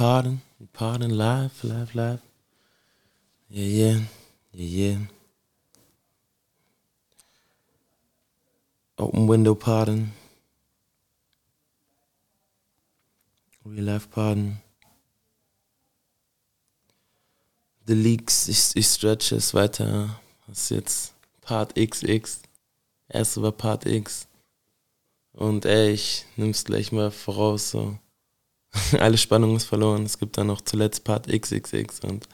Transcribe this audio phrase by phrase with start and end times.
[0.00, 2.22] pardon, we pardon live, live, live.
[3.50, 3.98] Yeah, yeah,
[4.54, 4.98] yeah, yeah.
[8.96, 10.12] Open window pardon.
[13.62, 14.62] Real life pardon.
[17.84, 20.18] The Leaks, ich, ich stretche es weiter.
[20.46, 22.40] Das ist jetzt Part XX.
[23.10, 24.26] Erste war Part X.
[25.34, 27.98] Und ey, ich nimm's gleich mal voraus, so.
[28.98, 30.04] Alle Spannung ist verloren.
[30.04, 32.28] Es gibt dann noch zuletzt Part XXX und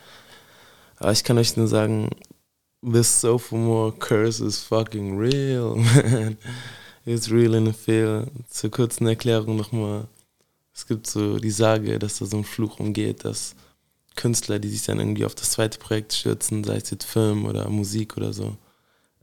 [0.99, 2.11] aber ich kann euch nur sagen,
[2.83, 6.39] this Sophomore curse is fucking real, man.
[7.05, 8.27] It's real in the feel.
[8.49, 10.09] Zur kurzen Erklärung nochmal.
[10.75, 13.55] Es gibt so die Sage, dass da so ein Fluch umgeht, dass
[14.17, 17.69] Künstler, die sich dann irgendwie auf das zweite Projekt stürzen, sei es jetzt Film oder
[17.69, 18.57] Musik oder so,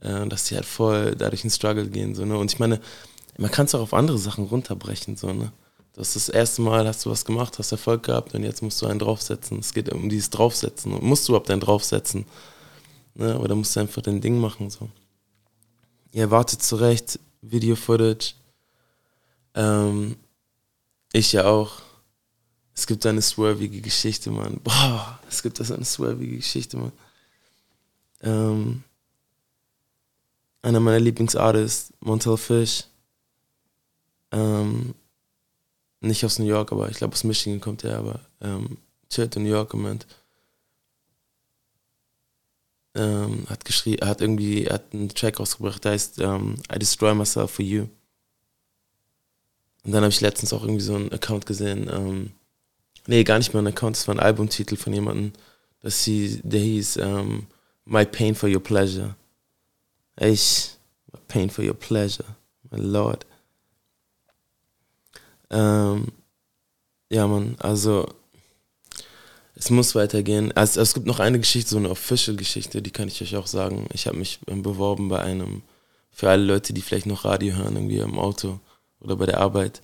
[0.00, 2.14] äh, dass die halt voll dadurch in Struggle gehen.
[2.14, 2.38] So, ne?
[2.38, 2.80] Und ich meine,
[3.36, 5.16] man kann es auch auf andere Sachen runterbrechen.
[5.16, 5.52] So, ne?
[5.94, 8.82] Das ist das erste Mal, hast du was gemacht, hast Erfolg gehabt und jetzt musst
[8.82, 9.60] du einen draufsetzen.
[9.60, 10.92] Es geht um dieses Draufsetzen.
[10.92, 12.26] Und musst du überhaupt einen draufsetzen?
[13.14, 13.38] Ne?
[13.38, 14.70] Oder musst du einfach dein Ding machen?
[14.70, 14.90] So.
[16.10, 18.34] Ihr erwartet zu Recht Video-Footage.
[19.54, 20.16] Ähm,
[21.12, 21.80] ich ja auch.
[22.74, 24.60] Es gibt eine swervige Geschichte, Mann.
[24.64, 26.92] Boah, es gibt das eine swervige Geschichte, Mann.
[28.20, 28.82] Ähm,
[30.60, 32.84] einer meiner Lieblingsartists, Montel Fish.
[34.32, 34.94] Ähm,
[36.04, 38.78] nicht aus New York, aber ich glaube aus Michigan kommt er, aber ähm,
[39.10, 40.06] chillt in New York im Moment.
[42.94, 47.50] Ähm, hat geschrieben, hat irgendwie, hat einen Track rausgebracht, der heißt ähm, I Destroy Myself
[47.50, 47.88] for You.
[49.84, 52.32] Und dann habe ich letztens auch irgendwie so einen Account gesehen, ähm,
[53.06, 55.32] nee, gar nicht mal einen Account, das war ein Albumtitel von jemandem,
[55.80, 57.46] das hieß, der hieß ähm,
[57.84, 59.14] My Pain for Your Pleasure.
[60.18, 60.70] Ich,
[61.12, 62.36] My Pain for Your Pleasure,
[62.70, 63.26] my Lord.
[65.54, 66.08] Ähm,
[67.10, 68.06] ja, man, also
[69.54, 70.52] es muss weitergehen.
[70.52, 73.86] Also, es gibt noch eine Geschichte, so eine Official-Geschichte, die kann ich euch auch sagen.
[73.92, 75.62] Ich habe mich beworben bei einem,
[76.10, 78.60] für alle Leute, die vielleicht noch Radio hören, irgendwie im Auto
[79.00, 79.80] oder bei der Arbeit.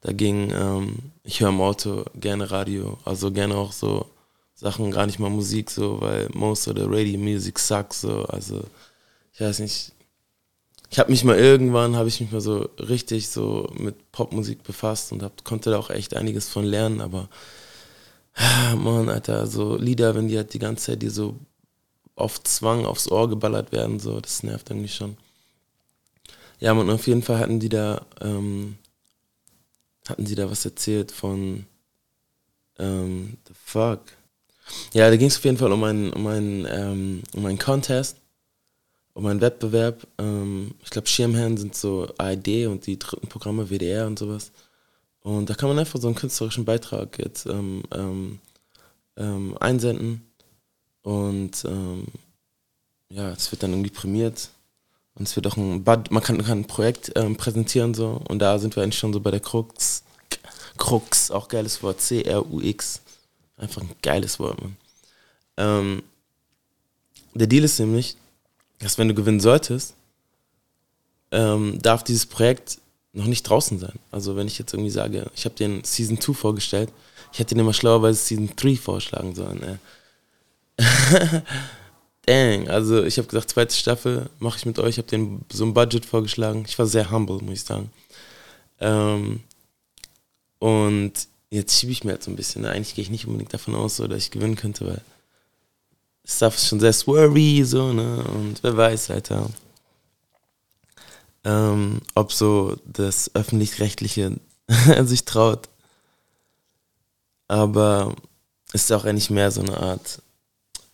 [0.00, 4.06] Da ging, ähm, ich höre im Auto gerne Radio, also gerne auch so
[4.54, 8.64] Sachen, gar nicht mal Musik, so, weil most of the radio music sucks, so, also
[9.32, 9.92] ich weiß nicht,
[10.90, 15.12] ich habe mich mal irgendwann, habe ich mich mal so richtig so mit Popmusik befasst
[15.12, 17.28] und hab, konnte da auch echt einiges von lernen, aber
[18.34, 21.36] ah, Mann, Alter, so Lieder, wenn die halt die ganze Zeit dir so
[22.16, 25.16] auf Zwang aufs Ohr geballert werden, so, das nervt irgendwie schon.
[26.58, 28.76] Ja, und auf jeden Fall hatten die da, ähm,
[30.08, 31.66] hatten die da was erzählt von,
[32.80, 34.00] ähm, the fuck.
[34.92, 38.19] Ja, da ging es auf jeden Fall um einen, um einen, ähm, um einen Contest
[39.14, 40.06] um einen Wettbewerb.
[40.18, 44.52] Ähm, ich glaube, Schirmherren sind so ARD und die dritten Programme, WDR und sowas.
[45.22, 48.38] Und da kann man einfach so einen künstlerischen Beitrag jetzt ähm, ähm,
[49.16, 50.26] ähm einsenden.
[51.02, 52.06] Und ähm,
[53.10, 54.50] ja, es wird dann irgendwie prämiert.
[55.14, 58.22] Und es wird auch ein, Bud man kann, kann ein Projekt ähm, präsentieren so.
[58.28, 60.04] Und da sind wir eigentlich schon so bei der Krux.
[60.78, 63.02] Krux, auch geiles Wort, C-R-U-X.
[63.58, 66.02] Einfach ein geiles Wort, man.
[67.34, 68.16] der Deal ist nämlich,
[68.80, 69.94] dass wenn du gewinnen solltest,
[71.30, 72.78] ähm, darf dieses Projekt
[73.12, 73.98] noch nicht draußen sein.
[74.10, 76.90] Also wenn ich jetzt irgendwie sage, ich habe den Season 2 vorgestellt,
[77.32, 79.78] ich hätte den immer schlauerweise Season 3 vorschlagen sollen.
[82.26, 85.74] Dang, also ich habe gesagt, zweite Staffel mache ich mit euch, habe den so ein
[85.74, 86.64] Budget vorgeschlagen.
[86.66, 87.90] Ich war sehr humble, muss ich sagen.
[88.78, 89.40] Ähm,
[90.58, 91.12] und
[91.50, 92.64] jetzt schiebe ich mir halt so ein bisschen.
[92.64, 95.02] Eigentlich gehe ich nicht unbedingt davon aus, so, dass ich gewinnen könnte, weil
[96.30, 98.22] Stuff ist schon sehr swervy, so, ne?
[98.24, 99.50] Und wer weiß, Alter.
[101.44, 104.36] Ähm, ob so das Öffentlich-Rechtliche
[105.02, 105.68] sich traut.
[107.48, 108.14] Aber
[108.72, 110.22] es ist auch eigentlich mehr so eine Art,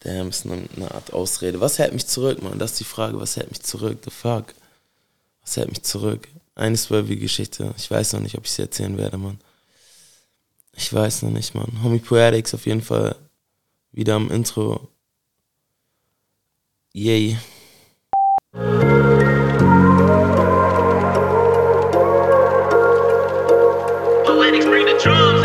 [0.01, 1.61] damn, ist eine, eine Art Ausrede.
[1.61, 2.59] Was hält mich zurück, man?
[2.59, 3.99] Das ist die Frage, was hält mich zurück?
[4.05, 4.55] The fuck?
[5.43, 6.29] Was hält mich zurück?
[6.55, 7.75] Eine swervy Geschichte.
[7.77, 9.39] Ich weiß noch nicht, ob ich sie erzählen werde, man.
[10.73, 11.83] Ich weiß noch nicht, man.
[11.83, 13.17] Homie Poetics auf jeden Fall
[13.93, 14.89] wieder am Intro
[16.99, 17.37] Yay.
[24.25, 25.36] Atlantic's bring the drum.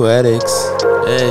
[0.00, 0.70] Poetics,
[1.08, 1.30] ey.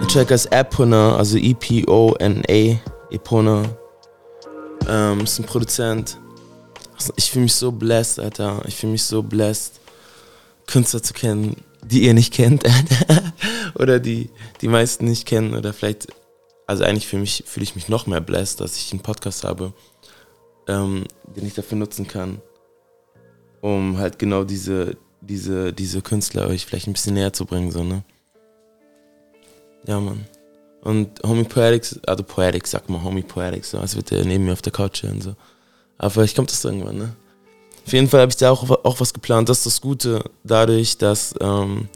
[0.00, 2.80] Der Track ist Epona, also E-P-O-N-A,
[3.14, 3.64] Epona.
[4.88, 6.16] Ähm, ist ein Produzent.
[7.16, 8.62] Ich fühle mich so blessed, Alter.
[8.66, 9.78] Ich fühle mich so blessed,
[10.68, 12.64] Künstler zu kennen, die ihr nicht kennt.
[13.74, 14.30] oder die
[14.62, 15.54] die meisten nicht kennen.
[15.54, 16.06] Oder vielleicht,
[16.70, 19.72] also eigentlich fühle fühl ich mich noch mehr blessed, dass ich einen Podcast habe,
[20.68, 22.40] ähm, den ich dafür nutzen kann,
[23.60, 27.72] um halt genau diese, diese, diese Künstler euch vielleicht ein bisschen näher zu bringen.
[27.72, 28.04] So, ne?
[29.84, 30.26] Ja, Mann.
[30.82, 34.52] Und Homie Poetics, also Poetics, sag mal Homie Poetics, so, als wird der neben mir
[34.52, 35.20] auf der Couch stehen.
[35.20, 35.34] So.
[35.98, 37.16] Aber vielleicht kommt das irgendwann, ne?
[37.84, 39.48] Auf jeden Fall habe ich da auch, auch was geplant.
[39.48, 41.34] Das ist das Gute dadurch, dass.
[41.40, 41.88] Ähm,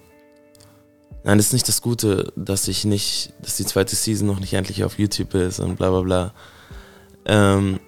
[1.24, 4.52] nein, das ist nicht das Gute, dass ich nicht, dass die zweite Season noch nicht
[4.52, 6.34] endlich auf YouTube ist und bla bla bla.
[7.24, 7.80] Ähm,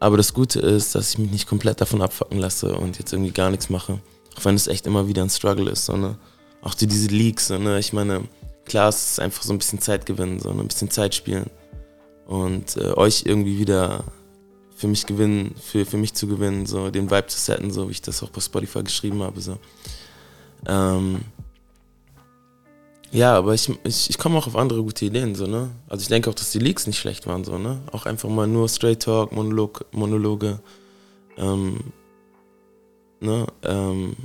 [0.00, 3.32] aber das Gute ist, dass ich mich nicht komplett davon abfacken lasse und jetzt irgendwie
[3.32, 3.98] gar nichts mache.
[4.36, 5.86] Auch wenn es echt immer wieder ein Struggle ist.
[5.86, 6.16] So, ne?
[6.62, 7.78] Auch die, diese Leaks, so, ne?
[7.78, 8.22] ich meine,
[8.64, 10.60] klar, es ist einfach so ein bisschen Zeit gewinnen, so, ne?
[10.60, 11.50] ein bisschen Zeit spielen.
[12.26, 14.04] Und äh, euch irgendwie wieder
[14.76, 17.92] für mich gewinnen, für, für mich zu gewinnen, so den Vibe zu setten, so wie
[17.92, 19.40] ich das auch bei Spotify geschrieben habe.
[19.40, 19.58] So.
[20.66, 21.22] Ähm,
[23.10, 25.70] ja, aber ich, ich, ich komme auch auf andere gute Ideen, so, ne?
[25.88, 27.80] Also ich denke auch, dass die Leaks nicht schlecht waren, so, ne?
[27.92, 30.60] Auch einfach mal nur Straight Talk, Monolog, Monologe.
[31.36, 31.92] Ähm,
[33.20, 33.46] ne?
[33.62, 34.16] Ähm,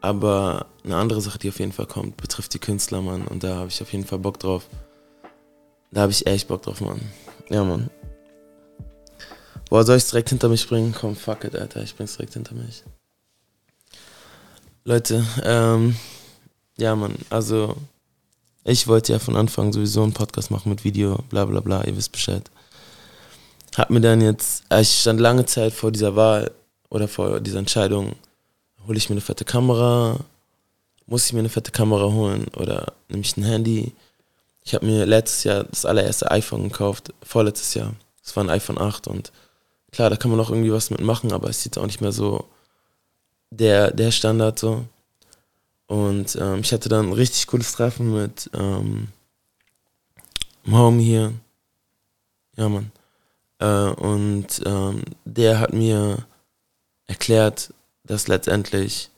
[0.00, 3.26] aber eine andere Sache, die auf jeden Fall kommt, betrifft die Künstler, Mann.
[3.26, 4.68] Und da habe ich auf jeden Fall Bock drauf.
[5.90, 7.00] Da habe ich echt Bock drauf, Mann.
[7.48, 7.88] Ja, Mann.
[9.70, 10.94] Boah, soll ich direkt hinter mich bringen?
[10.98, 12.84] Komm, fuck it, Alter, ich bring's direkt hinter mich.
[14.84, 15.96] Leute, ähm,
[16.76, 17.76] ja, Mann, also
[18.64, 21.96] ich wollte ja von Anfang sowieso einen Podcast machen mit Video, bla bla bla, ihr
[21.96, 22.42] wisst Bescheid.
[23.76, 26.50] Hab mir dann jetzt, äh, ich stand lange Zeit vor dieser Wahl
[26.88, 28.14] oder vor dieser Entscheidung,
[28.86, 30.18] hole ich mir eine fette Kamera,
[31.06, 33.92] muss ich mir eine fette Kamera holen oder nehme ich ein Handy.
[34.64, 37.94] Ich habe mir letztes Jahr das allererste iPhone gekauft, vorletztes Jahr.
[38.22, 39.32] Das war ein iPhone 8 und
[39.94, 42.46] Klar, da kann man auch irgendwie was mitmachen, aber es jetzt auch nicht mehr so
[43.50, 44.84] der, der Standard so.
[45.94, 49.06] Und ähm, ich hatte dann ein richtig cooles Treffen mit ähm,
[50.68, 51.32] Homie hier.
[52.56, 52.90] Ja, Mann.
[53.60, 56.26] Äh, und ähm, der hat mir
[57.06, 59.10] erklärt, dass letztendlich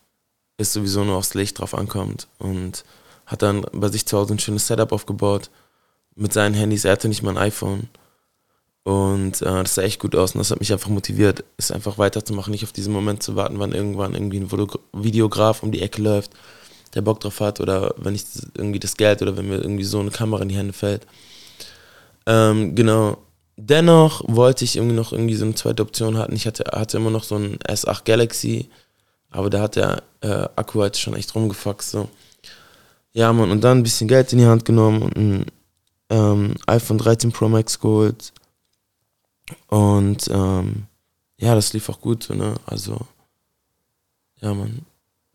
[0.58, 2.28] es sowieso nur aufs Licht drauf ankommt.
[2.38, 2.84] Und
[3.24, 5.48] hat dann bei sich zu Hause ein schönes Setup aufgebaut
[6.14, 6.84] mit seinen Handys.
[6.84, 7.88] Er hatte nicht mal ein iPhone.
[8.84, 11.96] Und äh, das sah echt gut aus und das hat mich einfach motiviert, es einfach
[11.96, 14.50] weiterzumachen, nicht auf diesen Moment zu warten, wann irgendwann irgendwie ein
[14.92, 16.32] Videograf um die Ecke läuft,
[16.96, 18.24] der Bock drauf hat oder wenn ich
[18.56, 21.06] irgendwie das Geld oder wenn mir irgendwie so eine Kamera in die Hände fällt.
[22.26, 23.18] Ähm, genau.
[23.56, 26.34] Dennoch wollte ich irgendwie noch irgendwie so eine zweite Option hatten.
[26.34, 28.68] Ich hatte, hatte immer noch so ein S8 Galaxy,
[29.30, 31.82] aber da hat der äh, Akku halt schon echt rumgefuckt.
[31.82, 32.08] So.
[33.12, 35.46] Ja, man, und dann ein bisschen Geld in die Hand genommen und ein
[36.10, 38.32] ähm, iPhone 13 Pro Max geholt
[39.68, 40.86] und ähm,
[41.38, 42.54] ja, das lief auch gut, ne?
[42.66, 42.98] Also,
[44.40, 44.84] ja, man,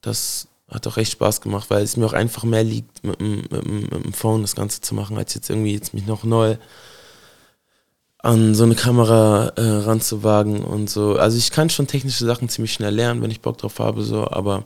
[0.02, 3.42] das hat auch echt Spaß gemacht, weil es mir auch einfach mehr liegt, mit dem,
[3.52, 6.56] mit, mit dem Phone das Ganze zu machen, als jetzt irgendwie jetzt mich noch neu
[8.20, 11.18] an so eine Kamera äh, ranzuwagen und so.
[11.18, 14.30] Also ich kann schon technische Sachen ziemlich schnell lernen, wenn ich Bock drauf habe, so,
[14.30, 14.64] aber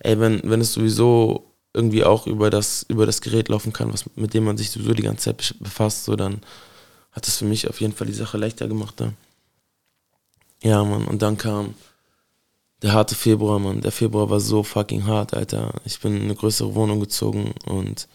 [0.00, 4.04] ey, wenn, wenn es sowieso irgendwie auch über das, über das Gerät laufen kann, was,
[4.16, 6.40] mit dem man sich sowieso die ganze Zeit befasst, so dann
[7.12, 9.00] hat es für mich auf jeden Fall die Sache leichter gemacht.
[9.00, 9.12] Ja,
[10.62, 11.04] ja Mann.
[11.04, 11.74] Und dann kam
[12.82, 13.80] der harte Februar, Mann.
[13.80, 15.74] Der Februar war so fucking hart, Alter.
[15.84, 18.08] Ich bin in eine größere Wohnung gezogen und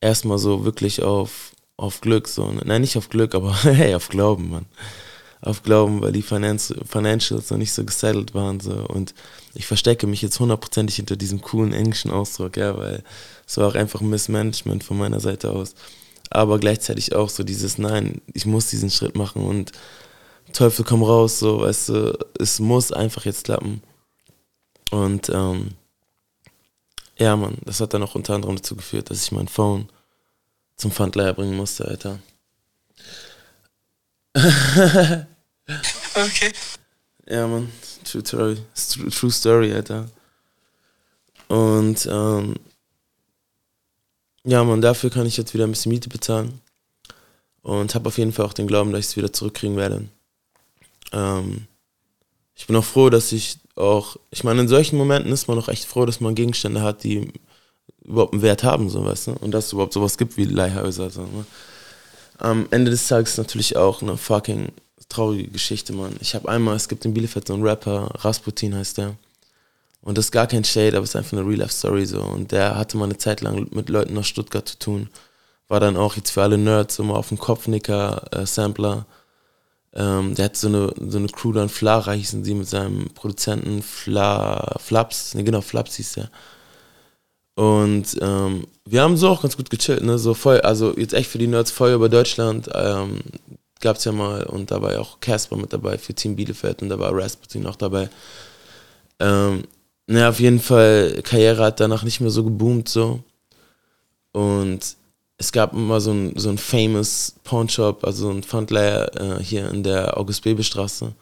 [0.00, 2.50] erstmal so wirklich auf, auf Glück, so.
[2.50, 4.66] Nein, nicht auf Glück, aber hey, auf Glauben, Mann.
[5.40, 8.72] Auf Glauben, weil die Financials noch nicht so gesettelt waren, so.
[8.88, 9.14] Und
[9.54, 13.04] ich verstecke mich jetzt hundertprozentig hinter diesem coolen englischen Ausdruck, ja, weil
[13.46, 15.74] es war auch einfach ein Missmanagement von meiner Seite aus
[16.30, 19.72] aber gleichzeitig auch so dieses Nein, ich muss diesen Schritt machen und
[20.52, 23.82] Teufel komm raus, so, weißt du, es muss einfach jetzt klappen.
[24.90, 25.74] Und ähm,
[27.18, 29.88] ja, Mann, das hat dann auch unter anderem dazu geführt, dass ich mein Phone
[30.76, 32.18] zum Pfandleiher bringen musste, Alter.
[36.14, 36.52] okay.
[37.28, 37.70] Ja, Mann,
[38.04, 38.56] true story,
[39.10, 40.08] true story, Alter.
[41.48, 42.54] Und ähm,
[44.44, 46.60] ja, man, dafür kann ich jetzt wieder ein bisschen Miete bezahlen.
[47.62, 50.08] Und habe auf jeden Fall auch den Glauben, dass ich es wieder zurückkriegen werde.
[51.12, 51.66] Ähm,
[52.54, 55.68] ich bin auch froh, dass ich auch, ich meine, in solchen Momenten ist man auch
[55.68, 57.32] echt froh, dass man Gegenstände hat, die
[58.02, 61.10] überhaupt einen Wert haben, so weißt du, und dass es überhaupt sowas gibt wie Leihhäuser.
[61.10, 61.44] So, ne?
[62.38, 64.68] am Ende des Tages natürlich auch eine fucking
[65.08, 66.16] traurige Geschichte, Mann.
[66.20, 69.16] Ich habe einmal, es gibt in Bielefeld so einen Rapper, Rasputin heißt der.
[70.00, 72.20] Und das ist gar kein Shade, aber es ist einfach eine Real-Life-Story so.
[72.22, 75.10] Und der hatte mal eine Zeit lang mit Leuten aus Stuttgart zu tun.
[75.66, 79.06] War dann auch jetzt für alle Nerds immer auf dem Kopfnicker-Sampler.
[79.08, 79.17] Äh,
[79.94, 83.82] ähm, der hat so eine, so eine Crew dann, Flara hießen sie mit seinem Produzenten
[83.82, 86.30] Fla, Flaps, ne genau, Flaps hieß der.
[87.54, 90.18] Und ähm, wir haben so auch ganz gut gechillt, ne?
[90.18, 93.20] So voll, also jetzt echt für die Nerds Feuer über Deutschland ähm,
[93.80, 96.82] gab es ja mal und da war ja auch Casper mit dabei für Team Bielefeld
[96.82, 98.10] und da war Rasputin auch dabei.
[99.18, 99.64] Ähm,
[100.06, 103.20] naja, auf jeden Fall, Karriere hat danach nicht mehr so geboomt so.
[104.32, 104.96] Und
[105.38, 109.70] es gab immer so ein, so ein famous Pawnshop, also so ein Fundlayer äh, hier
[109.70, 111.12] in der August-Bebel-Straße.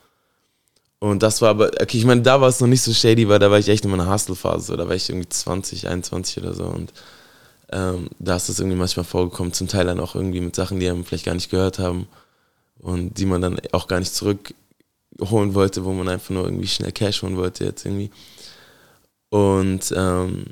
[0.99, 3.38] Und das war aber, okay, ich meine, da war es noch nicht so shady, weil
[3.38, 4.76] da war ich echt in meiner Hustle-Phase.
[4.78, 6.64] Da war ich irgendwie 20, 21 oder so.
[6.64, 6.94] Und
[7.70, 10.88] ähm, da ist es irgendwie manchmal vorgekommen, zum Teil dann auch irgendwie mit Sachen, die
[10.88, 12.08] einem vielleicht gar nicht gehört haben
[12.78, 16.92] und die man dann auch gar nicht zurückholen wollte, wo man einfach nur irgendwie schnell
[16.92, 18.11] Cash holen wollte jetzt irgendwie.
[19.28, 20.46] Und ähm,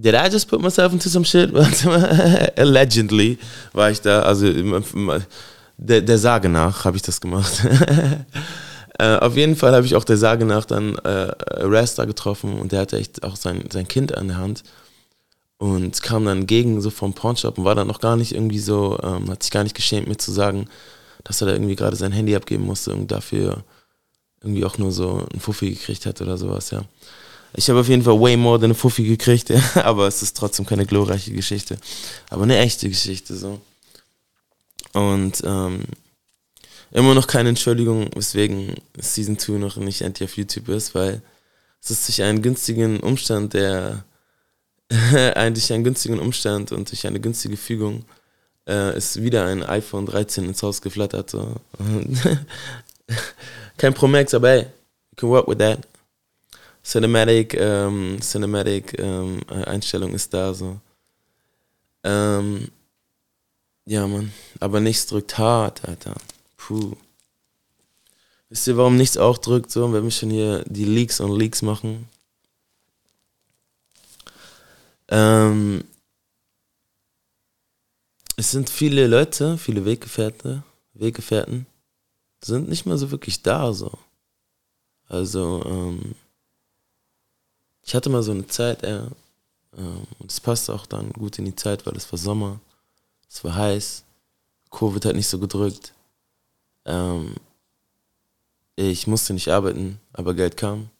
[0.00, 1.54] did I just put myself into some shit?
[2.58, 3.38] Allegedly
[3.72, 4.46] war ich da, also
[5.76, 7.52] der, der Sage nach habe ich das gemacht.
[8.98, 12.72] äh, auf jeden Fall habe ich auch der Sage nach dann äh, Rasta getroffen und
[12.72, 14.62] der hatte echt auch sein, sein Kind an der Hand
[15.58, 18.98] und kam dann entgegen so vom Pawnshop und war dann noch gar nicht irgendwie so,
[19.02, 20.68] ähm, hat sich gar nicht geschämt mir zu sagen,
[21.24, 23.64] dass er da irgendwie gerade sein Handy abgeben musste und dafür
[24.42, 26.82] irgendwie auch nur so einen Fuffi gekriegt hat oder sowas, ja.
[27.54, 30.66] Ich habe auf jeden Fall way more than eine Fuffi gekriegt, aber es ist trotzdem
[30.66, 31.78] keine glorreiche Geschichte.
[32.28, 33.60] Aber eine echte Geschichte, so.
[34.92, 35.84] Und ähm,
[36.92, 41.22] immer noch keine Entschuldigung, weswegen Season 2 noch nicht endlich auf YouTube ist, weil
[41.82, 44.04] es ist durch einen günstigen Umstand, der
[45.34, 48.04] eigentlich einen günstigen Umstand und durch eine günstige Fügung
[48.68, 51.30] äh, ist wieder ein iPhone 13 ins Haus geflattert.
[51.30, 51.56] So.
[53.76, 55.78] Kein Pro Max, aber hey, you can work with that.
[56.82, 60.80] Cinematic, ähm, Cinematic ähm, Einstellung ist da so.
[62.02, 62.68] Ähm,
[63.84, 64.32] ja, Mann.
[64.60, 66.14] Aber nichts drückt hart, Alter.
[66.56, 66.96] Puh.
[68.48, 71.62] Wisst ihr, warum nichts auch drückt, so, wenn wir schon hier die Leaks und Leaks
[71.62, 72.08] machen?
[75.08, 75.84] Ähm,
[78.36, 80.62] es sind viele Leute, viele Weggefährte,
[80.94, 81.66] Weggefährten,
[82.42, 83.92] sind nicht mehr so wirklich da, so.
[85.08, 86.14] Also, ähm,
[87.90, 89.08] ich hatte mal so eine Zeit, ja,
[89.76, 92.60] ähm, und es passte auch dann gut in die Zeit, weil es war Sommer,
[93.28, 94.04] es war heiß,
[94.70, 95.92] Covid hat nicht so gedrückt.
[96.84, 97.34] Ähm,
[98.76, 100.90] ich musste nicht arbeiten, aber Geld kam.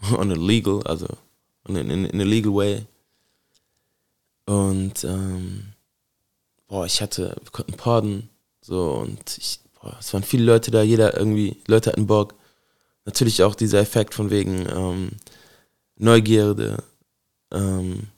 [0.16, 1.08] On a legal, also
[1.66, 2.86] in, in, in a legal way.
[4.46, 5.72] Und ähm,
[6.68, 8.30] boah, ich hatte, wir konnten porden,
[8.60, 12.36] so und ich, boah, es waren viele Leute da, jeder irgendwie, Leute hatten Bock.
[13.06, 15.10] Natürlich auch dieser Effekt von wegen ähm,
[15.98, 16.82] Neugierde,
[17.52, 18.08] ähm,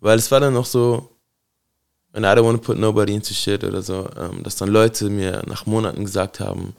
[0.00, 1.10] weil es war dann auch so,
[2.12, 5.10] and I don't want to put nobody into shit oder so, ähm, dass dann Leute
[5.10, 6.74] mir nach Monaten gesagt haben,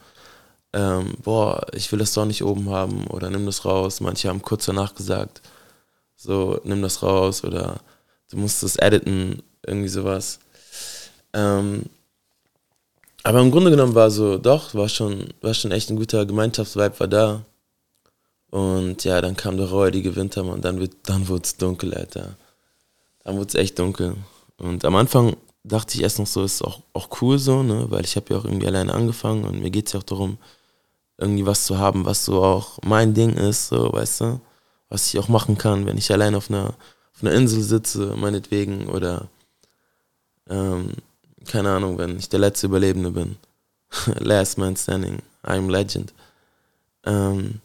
[0.73, 3.99] ähm, boah, ich will das doch nicht oben haben oder nimm das raus.
[4.01, 5.41] Manche haben kurz danach gesagt,
[6.15, 7.79] so, nimm das raus oder
[8.29, 10.39] du musst das editen, irgendwie sowas.
[11.33, 11.83] Ähm,
[13.23, 16.99] aber im Grunde genommen war so, doch, war schon, war schon echt ein guter Gemeinschaftsvibe
[16.99, 17.45] war da.
[18.49, 22.37] Und ja, dann kam der räudige Winter, man, dann, wird, dann wurde es dunkel, Alter.
[23.23, 24.15] Dann wurde es echt dunkel.
[24.57, 28.05] Und am Anfang dachte ich erst noch so, ist auch, auch cool so, ne, weil
[28.05, 30.37] ich habe ja auch irgendwie alleine angefangen und mir geht es ja auch darum,
[31.17, 34.39] irgendwie was zu haben, was so auch mein Ding ist, so, weißt du,
[34.89, 36.73] was ich auch machen kann, wenn ich allein auf einer,
[37.13, 39.27] auf einer Insel sitze, meinetwegen, oder
[40.49, 40.93] ähm,
[41.47, 43.37] keine Ahnung, wenn ich der letzte Überlebende bin.
[44.19, 46.13] Last man standing, I'm legend.
[47.05, 47.61] Ähm,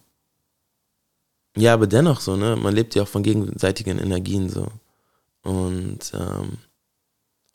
[1.56, 2.56] ja, aber dennoch so, ne?
[2.56, 4.68] Man lebt ja auch von gegenseitigen Energien so.
[5.42, 6.58] Und ähm,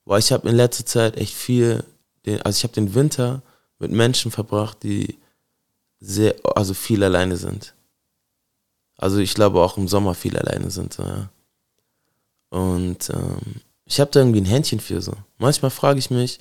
[0.06, 1.84] boah, ich habe in letzter Zeit echt viel,
[2.44, 3.42] also ich habe den Winter
[3.80, 5.18] mit Menschen verbracht, die
[6.00, 7.74] sehr, also viel alleine sind.
[8.98, 10.94] Also ich glaube auch im Sommer viel alleine sind.
[10.94, 11.30] So, ja.
[12.50, 15.14] Und ähm, ich habe da irgendwie ein Händchen für so.
[15.38, 16.40] Manchmal frage ich mich,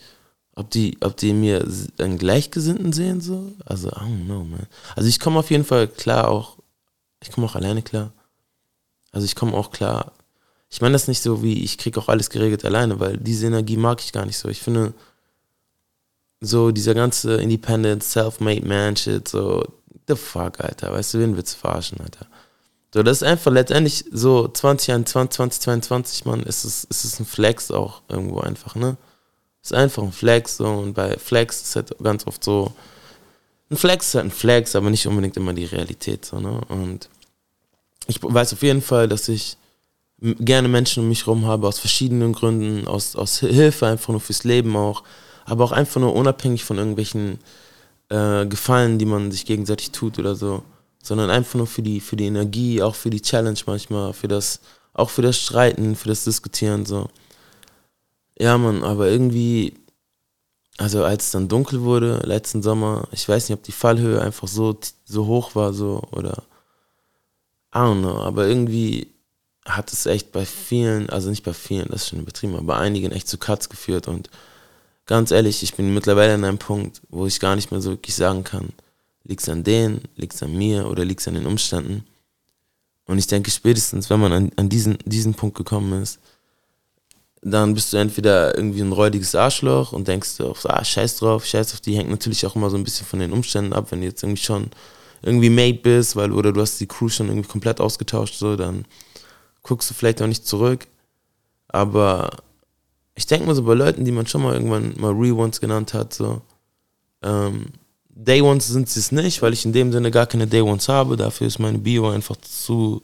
[0.55, 1.67] ob die, ob die mir
[1.99, 3.53] einen Gleichgesinnten sehen so.
[3.65, 4.67] Also, I don't know, man.
[4.95, 6.56] Also ich komme auf jeden Fall klar auch,
[7.23, 8.12] ich komme auch alleine klar.
[9.12, 10.12] Also ich komme auch klar.
[10.68, 13.76] Ich meine das nicht so wie, ich kriege auch alles geregelt alleine, weil diese Energie
[13.76, 14.49] mag ich gar nicht so.
[14.49, 14.94] Ich finde,
[16.40, 19.64] so dieser ganze Independent, Self-Made Man-Shit, so,
[20.08, 20.92] the fuck, Alter.
[20.92, 22.26] Weißt du, wen willst du verarschen, Alter?
[22.92, 27.70] So, das ist einfach letztendlich so 2021, 2022, Mann, ist es, ist es ein Flex
[27.70, 28.96] auch irgendwo einfach, ne?
[29.66, 32.73] ist einfach ein Flex so und bei Flex ist halt ganz oft so,
[33.70, 36.61] ein Flex halt ein Flex, aber nicht unbedingt immer die Realität so, ne?
[36.68, 37.08] Und
[38.06, 39.56] ich weiß auf jeden Fall, dass ich
[40.20, 44.44] gerne Menschen um mich herum habe, aus verschiedenen Gründen, aus, aus Hilfe, einfach nur fürs
[44.44, 45.02] Leben auch,
[45.44, 47.38] aber auch einfach nur unabhängig von irgendwelchen
[48.08, 50.62] äh, Gefallen, die man sich gegenseitig tut oder so,
[51.02, 54.61] sondern einfach nur für die, für die Energie, auch für die Challenge manchmal, für das,
[54.94, 57.08] auch für das Streiten, für das Diskutieren, so.
[58.38, 59.75] Ja, Mann, aber irgendwie,
[60.78, 64.49] also als es dann dunkel wurde, letzten Sommer, ich weiß nicht, ob die Fallhöhe einfach
[64.49, 66.42] so, so hoch war, so, oder,
[67.75, 69.09] I don't know, aber irgendwie
[69.64, 72.76] hat es echt bei vielen, also nicht bei vielen, das ist schon übertrieben, aber bei
[72.76, 74.30] einigen echt zu Cuts geführt und
[75.06, 78.14] ganz ehrlich, ich bin mittlerweile an einem Punkt, wo ich gar nicht mehr so wirklich
[78.14, 78.71] sagen kann,
[79.25, 82.06] liegt es an denen, liegt es an mir oder liegt es an den Umständen.
[83.06, 86.18] Und ich denke, spätestens, wenn man an, an diesen, diesen Punkt gekommen ist,
[87.53, 91.75] dann bist du entweder irgendwie ein räudiges Arschloch und denkst du, ah, scheiß drauf, scheiß
[91.75, 94.07] auf die, hängt natürlich auch immer so ein bisschen von den Umständen ab, wenn du
[94.07, 94.71] jetzt irgendwie schon
[95.23, 98.85] irgendwie made bist, weil, oder du hast die Crew schon irgendwie komplett ausgetauscht, so, dann
[99.62, 100.87] guckst du vielleicht auch nicht zurück.
[101.69, 102.31] Aber
[103.15, 106.15] ich denke mal so bei Leuten, die man schon mal irgendwann mal Re-Ones genannt hat,
[106.15, 106.43] so,
[107.23, 107.67] ähm,
[108.09, 110.88] Day Ones sind sie es nicht, weil ich in dem Sinne gar keine Day Ones
[110.88, 111.17] habe.
[111.17, 113.03] Dafür ist meine Bio einfach zu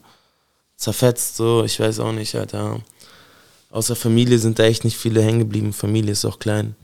[0.76, 1.64] zerfetzt, so.
[1.64, 2.80] Ich weiß auch nicht, Alter.
[3.72, 5.72] Außer Familie sind da echt nicht viele hängen geblieben.
[5.72, 6.76] Familie ist auch klein.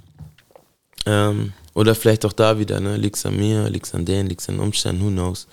[1.05, 2.97] Ähm, oder vielleicht auch da wieder, ne?
[2.97, 5.47] Liegt's an mir, liegt's an denen, liegt's an den Umständen, who knows.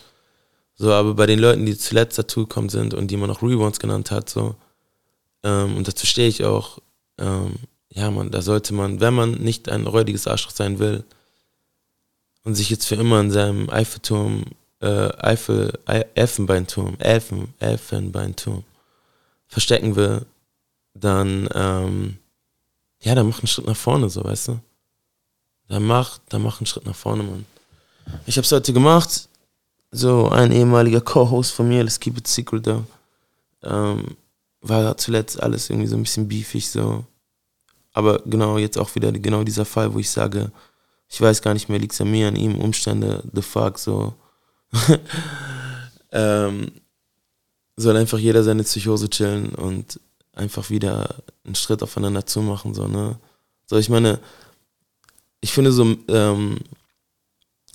[0.76, 3.80] So, aber bei den Leuten, die zuletzt dazu gekommen sind und die man auch Rewands
[3.80, 4.56] genannt hat, so,
[5.44, 6.80] ähm, und dazu stehe ich auch,
[7.18, 7.56] ähm,
[7.90, 11.04] ja, man, da sollte man, wenn man nicht ein räudiges Arschloch sein will
[12.44, 14.46] und sich jetzt für immer in seinem Eiffelturm,
[14.82, 15.80] äh, Eifel,
[16.16, 18.64] Elfenbeinturm, Elfen, Elfenbeinturm
[19.48, 20.26] verstecken will,
[20.96, 22.18] dann, ähm,
[23.02, 24.60] ja, dann mach einen Schritt nach vorne, so, weißt du?
[25.68, 27.46] Dann mach, dann mach einen Schritt nach vorne, Mann.
[28.26, 29.28] Ich hab's heute gemacht,
[29.92, 32.84] so ein ehemaliger Co-Host von mir, Let's Keep It Secret, da,
[33.64, 34.16] ähm,
[34.62, 37.06] war zuletzt alles irgendwie so ein bisschen beefig, so.
[37.94, 40.52] Aber genau, jetzt auch wieder genau dieser Fall, wo ich sage,
[41.08, 44.14] ich weiß gar nicht mehr, liegt es an mir, an ihm, Umstände, the fuck, so.
[46.12, 46.72] ähm,
[47.78, 50.00] soll einfach jeder seine Psychose chillen und
[50.36, 53.18] einfach wieder einen Schritt aufeinander zu machen, so, ne.
[53.68, 54.20] So, ich meine,
[55.42, 56.60] ich finde so, ähm,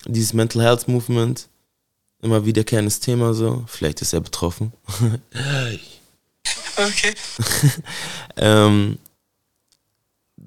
[0.05, 1.47] dieses Mental Health Movement,
[2.21, 3.63] immer wiederkehrendes Thema so.
[3.67, 4.71] Vielleicht ist er betroffen.
[6.77, 7.13] okay.
[8.37, 8.97] ähm,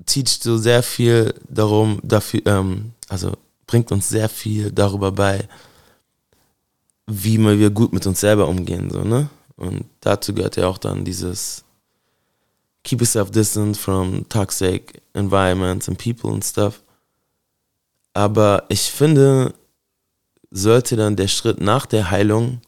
[0.06, 3.32] teacht so sehr viel darum, dafür, ähm, also
[3.66, 5.48] bringt uns sehr viel darüber bei,
[7.06, 9.28] wie wir gut mit uns selber umgehen, so, ne?
[9.56, 11.63] Und dazu gehört ja auch dann dieses
[12.84, 16.82] Keep yourself distant from toxic environments and people and stuff.
[18.12, 19.54] Aber ich finde,
[20.50, 22.60] sollte dann der Schritt nach der Heilung,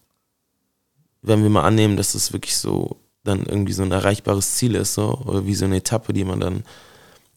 [1.23, 4.95] wenn wir mal annehmen, dass das wirklich so dann irgendwie so ein erreichbares Ziel ist,
[4.95, 6.65] so, oder wie so eine Etappe, die man dann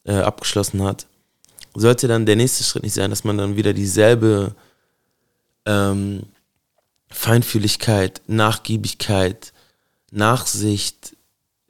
[0.05, 1.07] äh, abgeschlossen hat,
[1.75, 4.55] sollte dann der nächste Schritt nicht sein, dass man dann wieder dieselbe
[5.65, 6.23] ähm,
[7.09, 9.53] Feinfühligkeit, Nachgiebigkeit,
[10.11, 11.15] Nachsicht,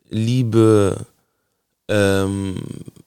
[0.09, 1.05] Liebe,
[1.87, 2.55] ähm,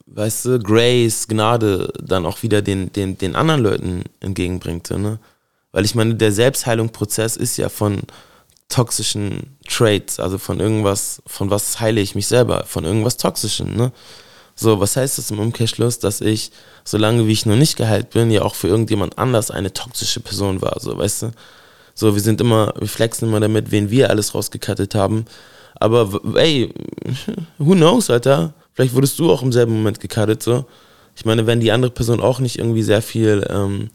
[0.07, 4.89] weißt du, Grace, Gnade dann auch wieder den, den, den anderen Leuten entgegenbringt.
[4.91, 5.19] Ne?
[5.71, 8.01] Weil ich meine, der Selbstheilungsprozess ist ja von
[8.69, 13.91] toxischen Traits, also von irgendwas, von was heile ich mich selber, von irgendwas Toxischen, ne?
[14.55, 16.51] So, was heißt das im Umkehrschluss, dass ich,
[16.83, 20.61] solange wie ich noch nicht geheilt bin, ja auch für irgendjemand anders eine toxische Person
[20.61, 21.31] war, so, weißt du?
[21.95, 25.25] So, wir sind immer, wir flexen immer damit, wen wir alles rausgekattet haben.
[25.75, 26.73] Aber, ey,
[27.57, 28.53] who knows, Alter?
[28.73, 30.65] Vielleicht wurdest du auch im selben Moment gekattet, so.
[31.15, 33.89] Ich meine, wenn die andere Person auch nicht irgendwie sehr viel ähm,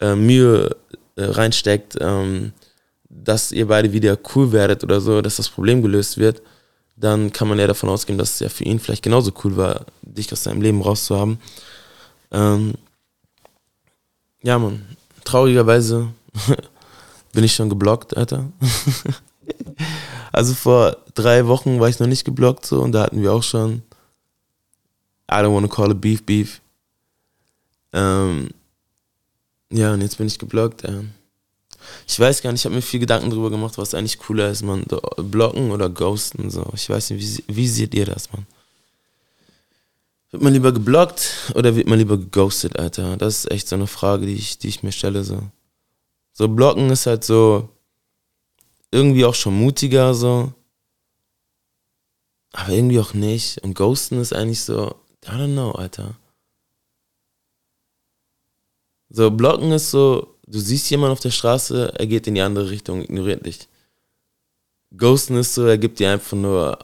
[0.00, 0.76] äh, Mühe
[1.16, 2.52] äh, reinsteckt, ähm,
[3.10, 6.42] dass ihr beide wieder cool werdet oder so, dass das Problem gelöst wird,
[6.96, 9.86] dann kann man ja davon ausgehen, dass es ja für ihn vielleicht genauso cool war,
[10.02, 11.38] dich aus seinem Leben rauszuhaben.
[12.30, 12.74] Ähm,
[14.42, 14.84] ja, man,
[15.24, 16.08] traurigerweise
[17.32, 18.50] bin ich schon geblockt, Alter.
[20.32, 23.42] also vor drei Wochen war ich noch nicht geblockt so und da hatten wir auch
[23.42, 23.82] schon
[25.30, 26.60] I don't wanna call it beef beef.
[27.92, 28.48] Ähm,
[29.70, 30.82] ja, und jetzt bin ich geblockt.
[30.82, 31.02] Ja.
[32.06, 34.62] Ich weiß gar nicht, ich habe mir viel Gedanken darüber gemacht, was eigentlich cooler ist,
[34.62, 34.84] man.
[35.16, 36.66] Blocken oder ghosten, so.
[36.74, 38.46] Ich weiß nicht, wie, wie seht ihr das, man?
[40.30, 43.16] Wird man lieber geblockt oder wird man lieber geghostet, Alter?
[43.16, 45.42] Das ist echt so eine Frage, die ich, die ich mir stelle, so.
[46.32, 47.68] So, blocken ist halt so
[48.90, 50.52] irgendwie auch schon mutiger so.
[52.52, 53.58] Aber irgendwie auch nicht.
[53.62, 54.94] Und Ghosten ist eigentlich so,
[55.26, 56.16] I don't know, Alter.
[59.10, 62.70] So, Blocken ist so, du siehst jemanden auf der Straße, er geht in die andere
[62.70, 63.68] Richtung, ignoriert dich.
[64.96, 66.78] Ghosten ist so, er gibt dir einfach nur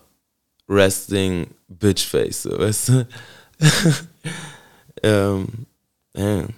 [0.68, 3.08] Resting Bitchface, so, weißt du?
[5.02, 5.66] ähm,
[6.14, 6.54] man.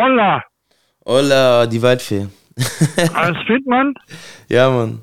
[0.00, 0.42] Hola,
[1.06, 2.26] Hola, die Waldfee.
[3.14, 3.94] alles fit, Mann?
[4.46, 5.00] Ja, Mann.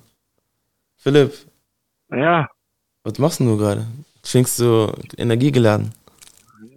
[0.98, 1.34] Philipp,
[2.12, 2.48] Ja,
[3.04, 3.88] was machst denn du gerade?
[4.22, 5.92] Klingst du energiegeladen?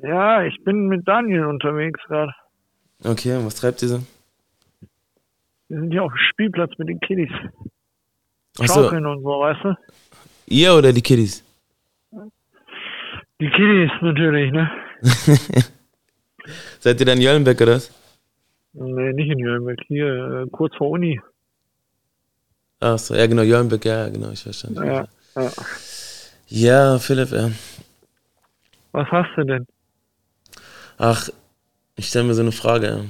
[0.03, 2.33] ja, ich bin mit Daniel unterwegs gerade.
[3.05, 4.03] Okay, und was treibt ihr so?
[5.69, 7.31] Wir sind hier auf dem Spielplatz mit den Kiddies.
[8.63, 9.77] Schaukeln und so, weißt du?
[10.47, 11.45] ihr oder die Kiddies?
[13.41, 14.71] Die Kiddies natürlich, ne?
[16.81, 17.91] Seid ihr dann Jöllenbeck oder was?
[18.79, 21.21] Nee, nicht in Nürnberg, hier, äh, kurz vor Uni.
[22.81, 24.71] Achso, ja genau, Jöllenbeck, ja genau, ich verstehe.
[24.75, 25.51] Ja, ja.
[26.49, 27.51] Ja, Philipp, ja.
[28.93, 29.67] Was hast du denn?
[30.99, 31.29] Ach,
[31.97, 32.87] ich stelle mir so eine Frage.
[32.87, 33.01] ja.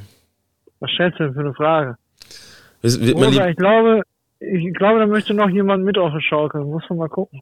[0.81, 1.97] Was stellst du denn für eine Frage?
[2.83, 4.03] Wird man Oder ich glaube,
[4.39, 6.63] ich glaube, da möchte noch jemand mit auf die Schaukel.
[6.63, 7.41] Muss man mal gucken.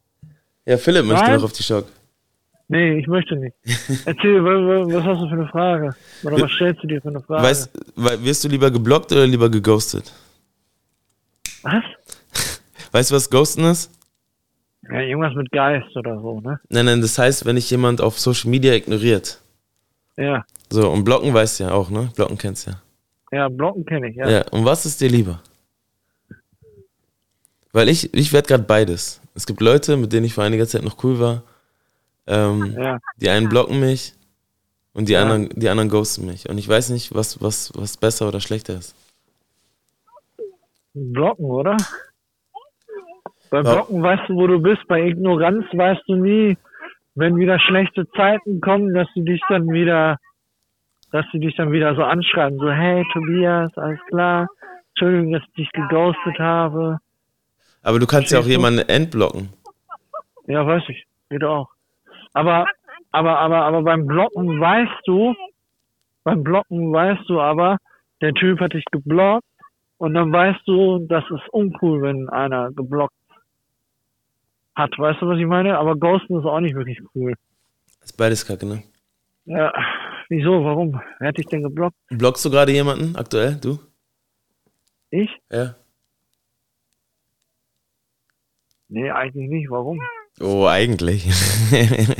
[0.65, 1.35] Ja, Philipp möchte Nein.
[1.35, 1.85] noch auf die Schock.
[2.67, 3.55] Nee, ich möchte nicht.
[4.05, 5.95] Erzähl, wa- wa- was hast du für eine Frage?
[6.23, 7.43] Oder was stellst du dir für eine Frage?
[7.43, 10.11] Weißt, wei- wirst du lieber geblockt oder lieber geghostet?
[11.61, 11.83] was?
[12.91, 13.91] Weißt du, was Ghosten ist?
[14.89, 16.59] Ja, irgendwas mit Geist oder so, ne?
[16.69, 19.41] Nein, nein, das heißt, wenn dich jemand auf Social Media ignoriert.
[20.15, 20.45] Ja.
[20.69, 22.09] So, und blocken weißt du ja auch, ne?
[22.15, 22.81] Blocken kennst du ja.
[23.31, 24.29] Ja, Blocken kenne ich, ja.
[24.29, 25.41] Ja, und was ist dir lieber?
[27.73, 29.19] Weil ich, ich werde gerade beides.
[29.33, 31.43] Es gibt Leute, mit denen ich vor einiger Zeit noch cool war.
[32.27, 32.97] Ähm, Ja.
[33.17, 34.13] Die einen blocken mich
[34.93, 35.21] und die, Ja.
[35.21, 36.49] anderen, die anderen ghosten mich.
[36.49, 38.95] Und ich weiß nicht, was, was, was besser oder schlechter ist.
[40.93, 41.77] Blocken, oder?
[43.49, 43.61] Bei.
[43.61, 44.81] Blocken weißt du, wo du bist.
[44.87, 46.57] Bei Ignoranz weißt du nie,
[47.15, 50.17] wenn wieder schlechte Zeiten kommen, dass sie dich dann wieder,
[51.11, 52.57] dass sie dich dann wieder so anschreiben.
[52.59, 54.47] So, hey Tobias, alles klar.
[54.89, 56.99] Entschuldigung, dass ich dich geghostet habe.
[57.83, 59.49] Aber du kannst ja auch Verstehst jemanden entblocken.
[60.47, 61.05] Ja, weiß ich.
[61.29, 61.69] Geht auch.
[62.35, 62.65] Aber,
[63.11, 65.33] aber, aber, aber beim Blocken weißt du,
[66.25, 67.77] beim Blocken weißt du aber,
[68.19, 69.47] der Typ hat dich geblockt
[69.99, 73.15] und dann weißt du, das ist uncool, wenn einer geblockt
[74.75, 74.91] hat.
[74.97, 75.77] Weißt du, was ich meine?
[75.77, 77.35] Aber Ghosten ist auch nicht wirklich cool.
[78.03, 78.83] Ist beides kacke, ne?
[79.45, 79.71] Ja,
[80.27, 80.65] wieso?
[80.65, 80.99] Warum?
[81.19, 81.95] Wer hat dich denn geblockt?
[82.09, 83.57] Blockst du gerade jemanden aktuell?
[83.61, 83.79] Du?
[85.09, 85.29] Ich?
[85.49, 85.75] Ja.
[88.89, 89.69] Nee, eigentlich nicht.
[89.69, 90.01] Warum?
[90.39, 91.25] Oh, eigentlich.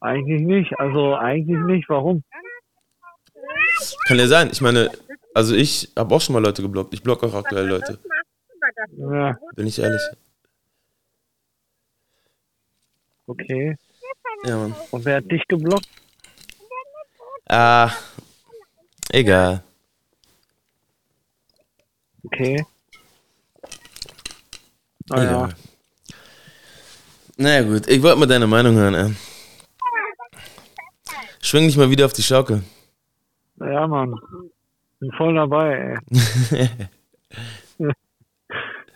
[0.00, 0.78] Eigentlich nicht.
[0.78, 1.88] Also eigentlich nicht.
[1.88, 2.22] Warum?
[4.06, 4.50] Kann ja sein.
[4.52, 4.90] Ich meine,
[5.34, 6.94] also ich habe auch schon mal Leute geblockt.
[6.94, 7.98] Ich blocke auch aktuell Leute.
[8.96, 10.00] Ja, Bin ich ehrlich.
[13.26, 13.76] okay.
[14.44, 14.74] Ja, Mann.
[14.90, 15.88] Und wer hat dich geblockt?
[17.48, 17.90] Ah,
[19.10, 19.62] egal.
[22.24, 22.64] Okay.
[25.08, 25.46] Naja.
[25.48, 25.56] Egal.
[27.38, 27.86] Naja, gut.
[27.88, 29.12] Ich wollte mal deine Meinung hören, ey.
[31.42, 32.62] Schwing dich mal wieder auf die Schaukel.
[33.60, 34.14] Ja, Mann.
[35.00, 36.68] Bin voll dabei, ey.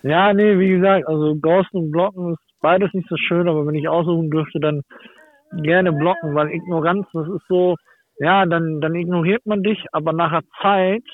[0.03, 3.75] ja, nee, wie gesagt, also Ghosten und Blocken ist beides nicht so schön, aber wenn
[3.75, 4.83] ich aussuchen dürfte, dann
[5.63, 7.77] gerne blocken, weil Ignoranz, das ist so,
[8.19, 11.05] ja, dann, dann ignoriert man dich, aber nachher Zeit,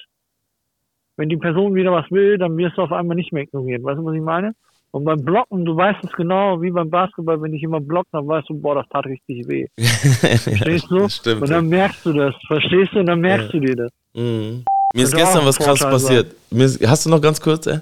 [1.16, 3.82] wenn die Person wieder was will, dann wirst du auf einmal nicht mehr ignoriert.
[3.82, 4.52] Weißt du, was ich meine?
[4.96, 8.26] Und beim Blocken, du weißt es genau, wie beim Basketball, wenn ich immer blockt, dann
[8.26, 9.66] weißt du, boah, das tat richtig weh.
[9.78, 11.00] Verstehst du?
[11.00, 11.42] Das stimmt.
[11.42, 12.34] Und dann merkst du das.
[12.46, 13.00] Verstehst du?
[13.00, 13.90] Und dann merkst du dir das.
[14.14, 14.64] Mhm.
[14.94, 16.34] Mir ist gestern was krass Vorteil passiert.
[16.50, 17.80] Ist, hast du noch ganz kurz, ey?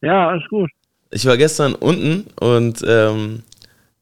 [0.00, 0.70] Ja, alles gut.
[1.10, 3.42] Ich war gestern unten und ähm,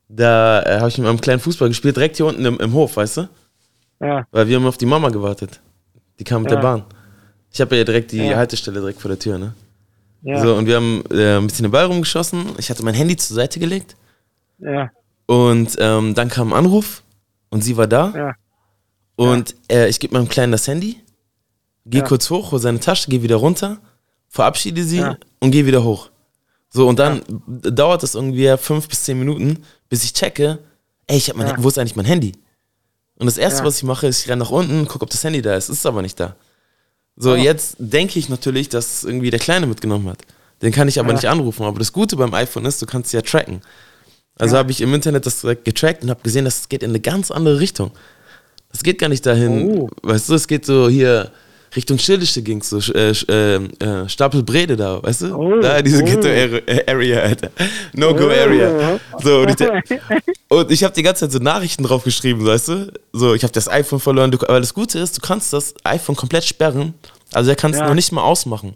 [0.09, 2.97] da äh, habe ich mit meinem kleinen Fußball gespielt, direkt hier unten im, im Hof,
[2.97, 3.29] weißt du?
[3.99, 5.61] Ja, Weil wir haben auf die Mama gewartet.
[6.21, 6.59] Die kam mit Ja.
[6.59, 6.85] der Bahn.
[7.53, 8.37] Ich habe ja direkt die Ja.
[8.37, 9.53] Haltestelle direkt vor der Tür, ne?
[10.22, 12.46] Ja, So, und wir haben äh, ein bisschen den Ball rumgeschossen.
[12.59, 13.96] Ich hatte mein Handy zur Seite gelegt.
[14.59, 14.90] ja,
[15.26, 17.02] Und ähm, dann kam ein Anruf
[17.50, 18.12] und sie war da.
[18.14, 18.35] ja,
[19.16, 21.00] Und äh, ich gebe meinem Kleinen das Handy,
[21.85, 23.79] gehe kurz hoch, hol seine Tasche, gehe wieder runter,
[24.29, 24.98] verabschiede sie
[25.40, 26.11] und gehe wieder hoch.
[26.70, 30.59] So, und dann dauert es irgendwie fünf bis zehn Minuten, bis ich checke,
[31.07, 32.33] ey, ich hab mein, wo ist eigentlich mein Handy?
[33.18, 35.40] Und das erste, was ich mache, ist, ich renne nach unten, gucke, ob das Handy
[35.40, 35.70] da ist.
[35.70, 36.37] Es ist aber nicht da.
[37.16, 37.42] So, Ja.
[37.42, 40.18] jetzt denke ich natürlich, dass irgendwie der Kleine mitgenommen hat.
[40.62, 41.14] Den kann ich aber Ja.
[41.14, 41.64] nicht anrufen.
[41.64, 43.61] Aber das Gute beim iPhone ist, du kannst ja tracken.
[44.38, 44.59] Also Ja.
[44.61, 47.00] habe ich im Internet das direkt getrackt und habe gesehen, dass es geht in eine
[47.00, 47.90] ganz andere Richtung.
[48.70, 49.66] Das geht gar nicht dahin.
[49.70, 49.88] Oh.
[50.02, 51.31] Weißt du, es geht so hier
[51.74, 55.35] Richtung Schildische ging es so, äh, äh, äh, Stapelbrede da, weißt du?
[55.35, 56.07] Oh, da, diese oh.
[56.07, 57.50] Ghetto-Area, Alter.
[57.92, 58.98] No-Go-Area.
[59.12, 59.20] Oh.
[59.20, 59.68] So, und ich,
[60.48, 62.92] und ich habe die ganze Zeit so Nachrichten drauf geschrieben, weißt du?
[63.12, 66.16] So, ich habe das iPhone verloren, du, aber das Gute ist, du kannst das iPhone
[66.16, 66.94] komplett sperren,
[67.33, 67.87] also er kann es ja.
[67.87, 68.74] noch nicht mal ausmachen.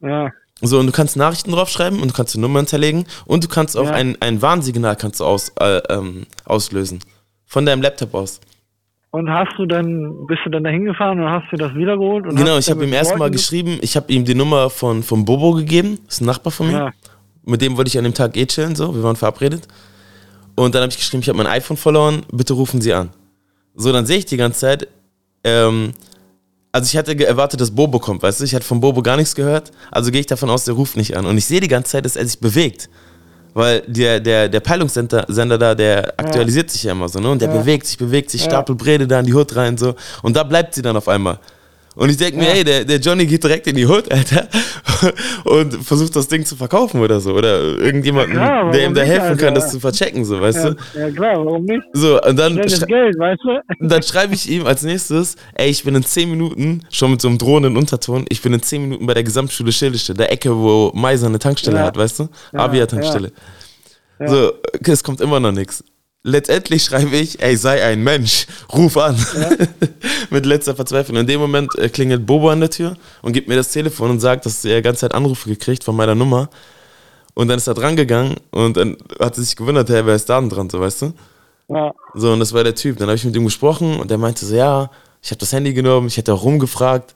[0.00, 0.30] Ja.
[0.64, 3.76] So, und du kannst Nachrichten draufschreiben und du kannst die Nummer hinterlegen und du kannst
[3.76, 3.92] auch ja.
[3.92, 7.00] ein, ein Warnsignal kannst du aus, äh, ähm, auslösen.
[7.46, 8.40] Von deinem Laptop aus.
[9.12, 12.24] Und hast du dann, bist du dann da hingefahren und hast du das wiedergeholt?
[12.34, 15.98] genau, ich habe ihm erstmal geschrieben, ich habe ihm die Nummer von, von Bobo gegeben,
[16.06, 16.72] das ist ein Nachbar von mir.
[16.72, 16.92] Ja.
[17.44, 19.68] Mit dem wollte ich an dem Tag eh chillen, so, wir waren verabredet.
[20.54, 23.10] Und dann habe ich geschrieben, ich habe mein iPhone verloren, bitte rufen Sie an.
[23.74, 24.88] So, dann sehe ich die ganze Zeit,
[25.44, 25.92] ähm,
[26.72, 28.44] also ich hatte erwartet, dass Bobo kommt, weißt du?
[28.44, 29.72] Ich hatte von Bobo gar nichts gehört.
[29.90, 31.26] Also gehe ich davon aus, der ruft nicht an.
[31.26, 32.88] Und ich sehe die ganze Zeit, dass er sich bewegt.
[33.54, 36.72] Weil der, der, der Peilungssender Sender da, der aktualisiert ja.
[36.72, 37.30] sich ja immer so, ne?
[37.30, 37.58] Und der ja.
[37.58, 39.94] bewegt sich, bewegt sich, stapelt Brede da in die Hut rein so.
[40.22, 41.38] Und da bleibt sie dann auf einmal.
[41.94, 44.48] Und ich denke mir, ey, der, der Johnny geht direkt in die Hood, Alter,
[45.44, 47.34] und versucht das Ding zu verkaufen oder so.
[47.34, 50.70] Oder irgendjemanden, ja, der ihm da helfen nicht, kann, das zu verchecken, so, weißt ja,
[50.70, 50.76] du?
[50.98, 51.82] Ja, klar, warum nicht?
[51.92, 53.86] So, und dann, Geld, weißt du?
[53.86, 57.28] dann schreibe ich ihm als nächstes, ey, ich bin in 10 Minuten, schon mit so
[57.28, 60.92] einem drohenden Unterton, ich bin in 10 Minuten bei der Gesamtschule Schildische, der Ecke, wo
[60.94, 61.84] Meiser eine Tankstelle ja.
[61.84, 62.28] hat, weißt du?
[62.52, 63.32] Avia-Tankstelle.
[64.24, 65.84] So, es kommt immer noch nichts.
[66.24, 69.16] Letztendlich schreibe ich, ey, sei ein Mensch, ruf an.
[69.34, 69.50] Ja.
[70.30, 71.16] Mit letzter Verzweiflung.
[71.18, 74.20] In dem Moment äh, klingelt Bobo an der Tür und gibt mir das Telefon und
[74.20, 76.48] sagt, dass er die ganze Zeit Anrufe gekriegt von meiner Nummer.
[77.34, 80.28] Und dann ist er dran gegangen und dann hat er sich gewundert, hey, wer ist
[80.28, 81.12] da denn dran, so weißt du?
[81.68, 81.92] Ja.
[82.14, 82.98] So, und das war der Typ.
[82.98, 84.90] Dann habe ich mit ihm gesprochen und der meinte so, ja,
[85.22, 87.14] ich habe das Handy genommen, ich hätte auch rumgefragt,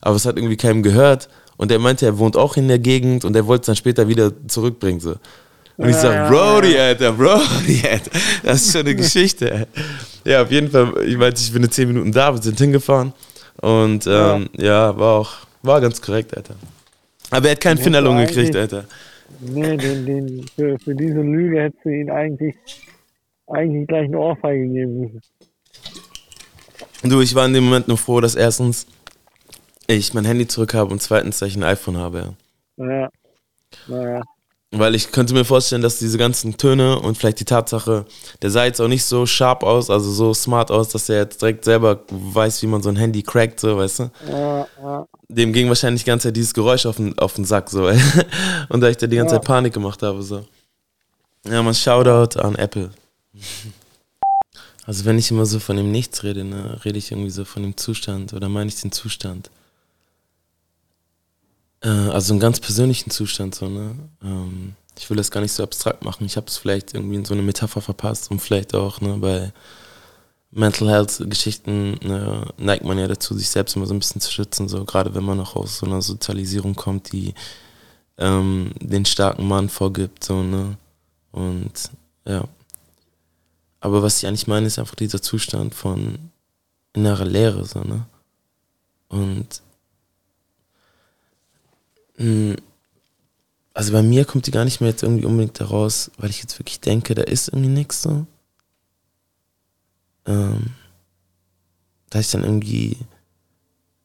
[0.00, 1.28] aber es hat irgendwie keinem gehört.
[1.58, 4.08] Und er meinte, er wohnt auch in der Gegend und er wollte es dann später
[4.08, 5.00] wieder zurückbringen.
[5.00, 5.16] So.
[5.76, 8.10] Und ich sag, Brody, Alter, Brody, Alter.
[8.42, 9.66] Das ist schon eine Geschichte.
[10.24, 13.12] Ja, auf jeden Fall, ich meinte, ich bin in 10 Minuten da, wir sind hingefahren.
[13.60, 14.96] Und ähm, ja.
[14.98, 16.54] war auch, war ganz korrekt, Alter.
[17.30, 18.84] Aber er hat keinen Finderlung gekriegt, Alter.
[19.40, 22.54] Nee, den, den, für, für diese Lüge hättest du ihn eigentlich,
[23.48, 25.22] eigentlich gleich eine Ohrfeige geben müssen.
[27.02, 28.86] Du, ich war in dem Moment nur froh, dass erstens
[29.86, 32.34] ich mein Handy zurück habe und zweitens, dass ich ein iPhone habe,
[32.78, 32.86] ja.
[32.86, 33.10] Ja.
[33.88, 34.22] Naja.
[34.72, 38.04] Weil ich könnte mir vorstellen, dass diese ganzen Töne und vielleicht die Tatsache,
[38.42, 41.40] der sah jetzt auch nicht so sharp aus, also so smart aus, dass er jetzt
[41.40, 44.10] direkt selber weiß, wie man so ein Handy crackt, so, weißt du?
[44.28, 45.06] Ja, ja.
[45.28, 47.88] Dem ging wahrscheinlich die ganze Zeit dieses Geräusch auf den, auf den Sack, so.
[48.68, 49.40] Und da ich da die ganze ja.
[49.40, 50.44] Zeit Panik gemacht habe, so.
[51.48, 52.90] Ja, man Shoutout an Apple.
[54.88, 57.62] Also wenn ich immer so von dem Nichts rede, ne, rede ich irgendwie so von
[57.62, 59.50] dem Zustand oder meine ich den Zustand.
[61.82, 63.94] Äh, also einen ganz persönlichen Zustand, so, ne?
[64.22, 66.24] Ähm, ich will das gar nicht so abstrakt machen.
[66.24, 69.52] Ich habe es vielleicht irgendwie in so eine Metapher verpasst und vielleicht auch ne, bei
[70.50, 74.32] Mental Health Geschichten ne, neigt man ja dazu, sich selbst immer so ein bisschen zu
[74.32, 77.34] schützen, so gerade wenn man auch aus so einer Sozialisierung kommt, die
[78.18, 80.78] ähm, den starken Mann vorgibt, so, ne?
[81.32, 81.90] Und
[82.26, 82.44] ja.
[83.80, 86.30] Aber was ich eigentlich meine, ist einfach dieser Zustand von
[86.94, 88.06] innerer Leere, so, ne?
[89.08, 89.60] Und
[93.74, 96.58] also bei mir kommt die gar nicht mehr jetzt irgendwie unbedingt daraus, weil ich jetzt
[96.58, 98.26] wirklich denke, da ist irgendwie nichts so.
[100.26, 100.70] Ähm,
[102.10, 102.96] da ich dann irgendwie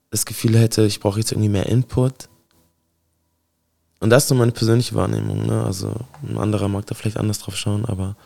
[0.09, 2.27] das Gefühl hätte, ich brauche jetzt irgendwie mehr Input.
[4.01, 5.63] Und das ist nur meine persönliche Wahrnehmung, ne?
[5.63, 5.95] Also
[6.27, 8.17] ein anderer mag da vielleicht anders drauf schauen, aber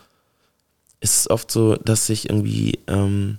[1.00, 3.38] es ist oft so, dass ich irgendwie ähm,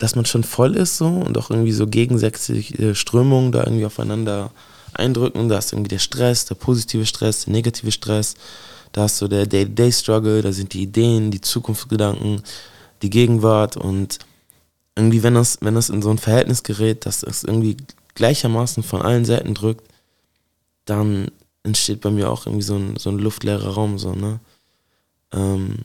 [0.00, 4.50] dass man schon voll ist so und auch irgendwie so gegensätzliche Strömungen da irgendwie aufeinander
[4.94, 5.48] eindrücken.
[5.48, 8.34] Da ist irgendwie der Stress, der positive Stress, der negative Stress.
[8.92, 12.42] Da hast du der Day-to-Day-Struggle, da sind die Ideen, die Zukunftsgedanken,
[13.02, 14.18] die Gegenwart und
[14.96, 17.76] irgendwie, wenn das, wenn das in so ein Verhältnis gerät, dass es irgendwie
[18.14, 19.84] gleichermaßen von allen Seiten drückt,
[20.86, 21.30] dann
[21.62, 24.40] entsteht bei mir auch irgendwie so ein, so ein luftleerer Raum, so, ne?
[25.32, 25.80] Ähm,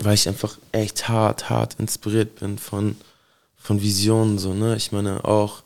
[0.00, 2.96] weil ich einfach echt hart, hart inspiriert bin von,
[3.56, 4.76] von Visionen, so, ne?
[4.76, 5.62] Ich meine auch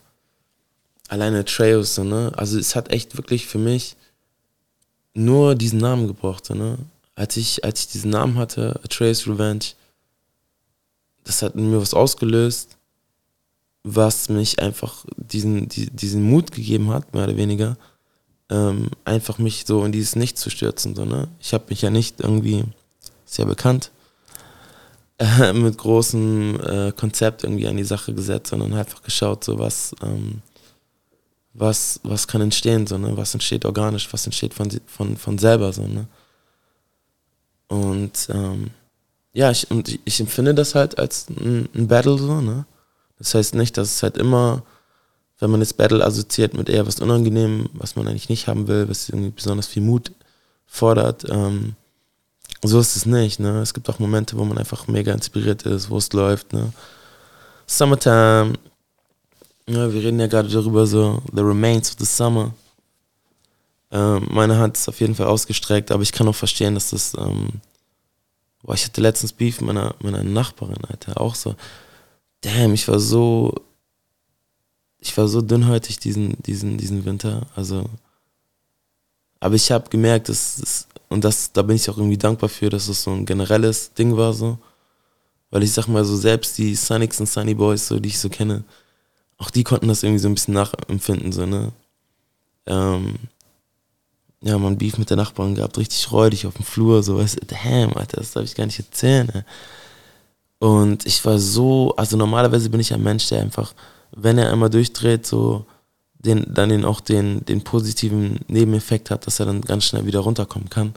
[1.09, 2.33] alleine Trails, so, ne?
[2.37, 3.97] Also es hat echt wirklich für mich
[5.15, 6.79] nur diesen Namen gebraucht, so, ne?
[7.15, 9.65] Als ich, als ich diesen Namen hatte, Trails Revenge,
[11.25, 12.77] das hat in mir was ausgelöst,
[13.85, 17.77] was mich einfach diesen, die, diesen Mut gegeben hat, mehr oder weniger,
[18.49, 21.29] ähm, einfach mich so in dieses Nichts zu stürzen, so, ne?
[21.41, 22.65] Ich habe mich ja nicht irgendwie,
[23.27, 23.91] sehr bekannt,
[25.19, 29.95] äh, mit großem äh, Konzept irgendwie an die Sache gesetzt, sondern einfach geschaut, so was,
[30.03, 30.43] ähm,
[31.55, 33.17] was, was kann entstehen, so, ne?
[33.17, 36.07] was entsteht organisch, was entsteht von, von, von selber, so, ne?
[37.69, 38.71] Und ähm,
[39.33, 42.67] ja, ich, und ich empfinde das halt als ein, ein Battle, so, ne?
[43.19, 44.63] Das heißt nicht, dass es halt immer,
[45.39, 48.89] wenn man jetzt Battle assoziiert mit eher was Unangenehm, was man eigentlich nicht haben will,
[48.89, 50.13] was irgendwie besonders viel Mut
[50.67, 51.77] fordert, ähm,
[52.65, 53.41] so ist es nicht.
[53.41, 53.61] Ne?
[53.61, 56.53] Es gibt auch Momente, wo man einfach mega inspiriert ist, wo es läuft.
[56.53, 56.73] Ne?
[57.67, 58.55] Summertime.
[59.69, 62.53] Ja, wir reden ja gerade darüber, so The Remains of the Summer.
[63.91, 67.15] Ähm, meine Hand ist auf jeden Fall ausgestreckt, aber ich kann auch verstehen, dass das.
[67.15, 67.61] Ähm,
[68.63, 71.21] boah, ich hatte letztens Beef mit meiner, meiner Nachbarin, Alter.
[71.21, 71.55] Auch so.
[72.41, 73.55] Damn, ich war so.
[74.99, 77.47] Ich war so dünnhäutig diesen, diesen, diesen Winter.
[77.55, 77.85] Also.
[79.43, 82.71] Aber ich habe gemerkt, dass, dass und das, da bin ich auch irgendwie dankbar für,
[82.71, 84.57] dass es so ein generelles Ding war, so.
[85.51, 88.29] Weil ich sag mal so, selbst die Sonics und Sunny Boys, so, die ich so
[88.29, 88.63] kenne,
[89.39, 91.73] auch die konnten das irgendwie so ein bisschen nachempfinden, so, ne.
[92.67, 93.17] Ähm,
[94.43, 97.47] ja, man Beef mit der Nachbarin gehabt, richtig räudig auf dem Flur, so, weißt du,
[97.47, 99.43] damn, Alter, das darf ich gar nicht erzählen, ey.
[100.61, 103.75] Und ich war so, also normalerweise bin ich ein Mensch, der einfach,
[104.13, 105.67] wenn er einmal durchdreht, so,
[106.25, 110.21] den, dann den auch den, den positiven Nebeneffekt hat, dass er dann ganz schnell wieder
[110.21, 110.95] runterkommen kann.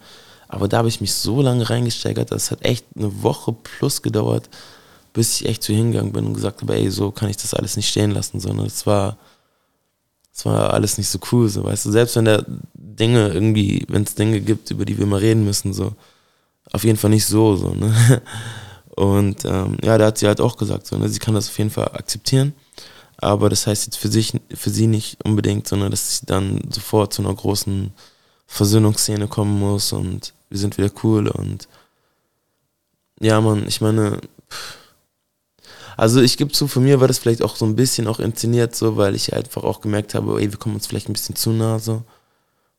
[0.48, 4.50] Aber da habe ich mich so lange reingesteigert, das hat echt eine Woche plus gedauert,
[5.14, 7.76] bis ich echt zu hingegangen bin und gesagt habe, ey, so kann ich das alles
[7.76, 9.18] nicht stehen lassen, sondern es war,
[10.32, 14.04] es war alles nicht so cool, so, weißt du, selbst wenn der Dinge irgendwie, wenn
[14.04, 15.94] es Dinge gibt, über die wir mal reden müssen, so,
[16.72, 18.22] auf jeden Fall nicht so, so, ne.
[18.96, 21.58] Und ähm, ja, da hat sie halt auch gesagt, so, ne, sie kann das auf
[21.58, 22.54] jeden Fall akzeptieren
[23.18, 27.14] aber das heißt jetzt für sich, für sie nicht unbedingt, sondern dass sie dann sofort
[27.14, 27.92] zu einer großen
[28.48, 31.68] Versöhnungsszene kommen muss und wir sind wieder cool und
[33.20, 34.20] ja, man, ich meine,
[35.98, 38.76] also ich gebe zu, von mir war das vielleicht auch so ein bisschen auch inszeniert,
[38.76, 41.52] so, weil ich einfach auch gemerkt habe, ey, wir kommen uns vielleicht ein bisschen zu
[41.52, 42.04] nah, so.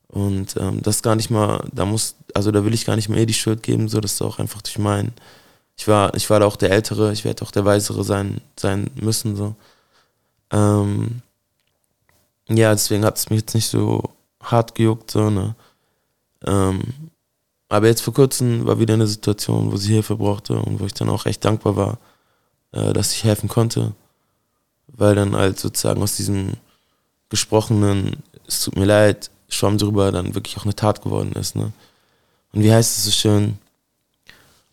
[0.07, 3.19] Und ähm, das gar nicht mal, da muss, also da will ich gar nicht mehr
[3.19, 5.11] eh die Schuld geben, so, das ist auch einfach durch meinen,
[5.77, 8.89] ich war, ich war da auch der Ältere, ich werde auch der Weisere sein, sein
[8.95, 9.55] müssen, so.
[10.51, 11.21] Ähm,
[12.49, 14.03] ja, deswegen hat es mich jetzt nicht so
[14.41, 15.55] hart gejuckt, so, ne?
[16.45, 16.81] Ähm,
[17.69, 20.93] aber jetzt vor kurzem war wieder eine Situation, wo sie Hilfe brauchte und wo ich
[20.93, 21.97] dann auch echt dankbar war,
[22.71, 23.93] äh, dass ich helfen konnte.
[24.87, 26.53] Weil dann halt sozusagen aus diesem
[27.29, 31.73] gesprochenen, es tut mir leid, schwamm drüber, dann wirklich auch eine Tat geworden ist, ne?
[32.53, 33.57] Und wie heißt es so schön?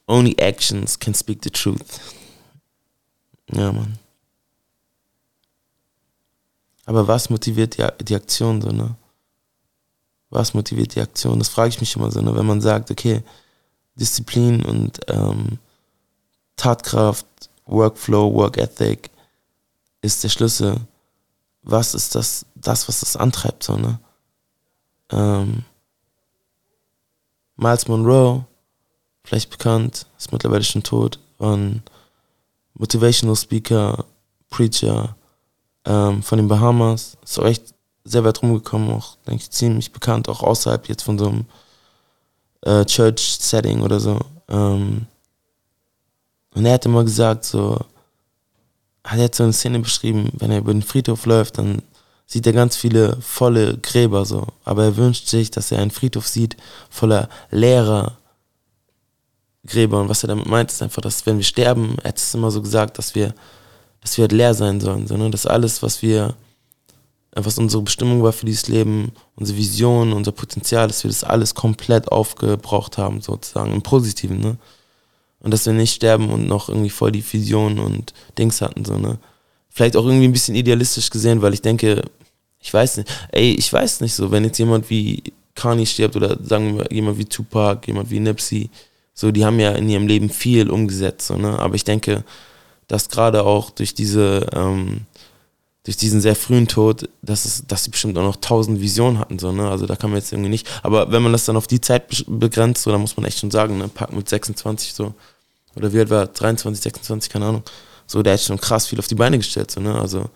[0.07, 2.01] Only actions can speak the truth.
[3.53, 3.99] Ja, Mann.
[6.87, 8.95] Aber was motiviert die, die Aktion so, ne?
[10.31, 11.39] Was motiviert die Aktion?
[11.39, 12.35] Das frage ich mich immer so, ne?
[12.35, 13.23] Wenn man sagt, okay,
[13.95, 15.59] Disziplin und ähm,
[16.57, 17.27] Tatkraft,
[17.67, 19.11] Workflow, Work Ethic
[20.03, 20.81] ist der Schlüssel.
[21.63, 23.99] Was ist das, das was das antreibt, so, ne?
[25.11, 25.65] Ähm,
[27.57, 28.45] Miles Monroe,
[29.23, 31.83] vielleicht bekannt, ist mittlerweile schon tot, war ein
[32.75, 34.05] Motivational Speaker,
[34.51, 35.17] Preacher,
[35.85, 37.17] ähm, von den Bahamas.
[37.25, 41.19] Ist auch echt sehr weit rumgekommen, auch, denke ich, ziemlich bekannt, auch außerhalb jetzt von
[41.19, 41.45] so einem
[42.63, 44.19] äh, Church-Setting oder so.
[44.49, 45.07] Ähm,
[46.55, 47.79] und er hat immer gesagt, so,
[49.05, 51.83] hat er so eine Szene beschrieben, wenn er über den Friedhof läuft, dann
[52.27, 54.47] sieht er ganz viele volle Gräber so.
[54.65, 56.57] Aber er wünscht sich, dass er einen Friedhof sieht
[56.89, 58.17] voller leerer
[59.67, 60.01] Gräber.
[60.01, 62.51] Und was er damit meint, ist einfach, dass wenn wir sterben, er hat es immer
[62.51, 63.35] so gesagt, dass wir
[64.05, 66.35] dass wir halt leer sein sollen, sondern dass alles, was wir,
[67.33, 71.55] was unsere Bestimmung war für dieses Leben, unsere Vision, unser Potenzial, dass wir das alles
[71.55, 74.59] komplett aufgebraucht haben, sozusagen, im Positiven, ne?
[75.41, 78.99] Und dass wir nicht sterben und noch irgendwie voll die Vision und Dings hatten, so,
[78.99, 79.19] ne?
[79.71, 82.03] Vielleicht auch irgendwie ein bisschen idealistisch gesehen, weil ich denke,
[82.61, 85.23] ich weiß nicht, ey, ich weiß nicht so, wenn jetzt jemand wie
[85.55, 88.69] Kanye stirbt oder sagen wir jemand wie Tupac, jemand wie Nipsey,
[89.15, 91.59] so, die haben ja in ihrem Leben viel umgesetzt, so, ne?
[91.59, 92.23] Aber ich denke,
[92.89, 95.03] dass gerade auch durch diese, ähm,
[95.85, 99.39] durch diesen sehr frühen Tod, dass, es, dass sie bestimmt auch noch tausend Visionen hatten,
[99.39, 99.69] so, ne?
[99.69, 100.67] Also da kann man jetzt irgendwie nicht.
[100.83, 103.51] Aber wenn man das dann auf die Zeit begrenzt, so, dann muss man echt schon
[103.51, 105.15] sagen, ne, Pack mit 26 so,
[105.77, 107.63] oder wie alt war 23, 26, keine Ahnung.
[108.07, 109.95] So, der hat schon krass viel auf die Beine gestellt, so, ne?
[110.01, 110.31] Also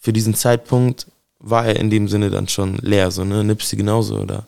[0.00, 1.06] für diesen Zeitpunkt
[1.38, 3.44] war er in dem Sinne dann schon leer, so, ne?
[3.44, 4.46] Nipsey genauso, oder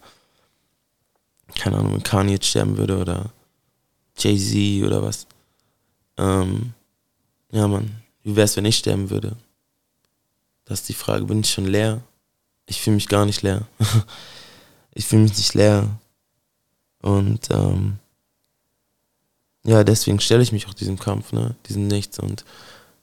[1.54, 3.30] keine Ahnung, wenn Kanye jetzt sterben würde oder
[4.18, 5.26] Jay-Z oder was.
[6.16, 6.72] Ähm,
[7.56, 8.02] ja, Mann.
[8.22, 9.34] Wie wäre es, wenn ich sterben würde?
[10.66, 11.24] Das ist die Frage.
[11.24, 12.02] Bin ich schon leer?
[12.66, 13.66] Ich fühle mich gar nicht leer.
[14.92, 15.88] ich fühle mich nicht leer.
[17.00, 17.98] Und ähm,
[19.64, 21.56] ja, deswegen stelle ich mich auch diesem Kampf, ne?
[21.66, 22.18] Diesem Nichts.
[22.18, 22.44] Und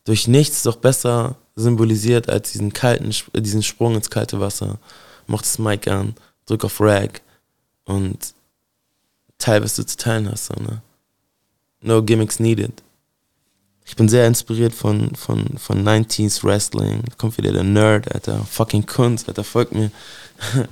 [0.04, 4.78] durch Nichts ist doch besser symbolisiert als diesen kalten, diesen Sprung ins kalte Wasser.
[5.26, 6.14] Mach das Mic an,
[6.46, 7.22] drück auf Rag
[7.86, 8.36] und
[9.40, 10.84] teil, was du zu teilen hast, so, ne?
[11.82, 12.84] No gimmicks needed.
[13.86, 17.04] Ich bin sehr inspiriert von, von, von 90s Wrestling.
[17.06, 18.44] Da kommt wieder der Nerd, Alter.
[18.46, 19.92] Fucking Kunst, Alter, folgt mir.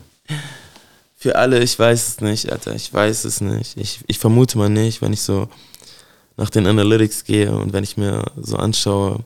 [1.18, 2.74] Für alle, ich weiß es nicht, Alter.
[2.74, 3.78] Ich weiß es nicht.
[3.78, 5.50] Ich, ich vermute mal nicht, wenn ich so
[6.38, 9.20] nach den Analytics gehe und wenn ich mir so anschaue.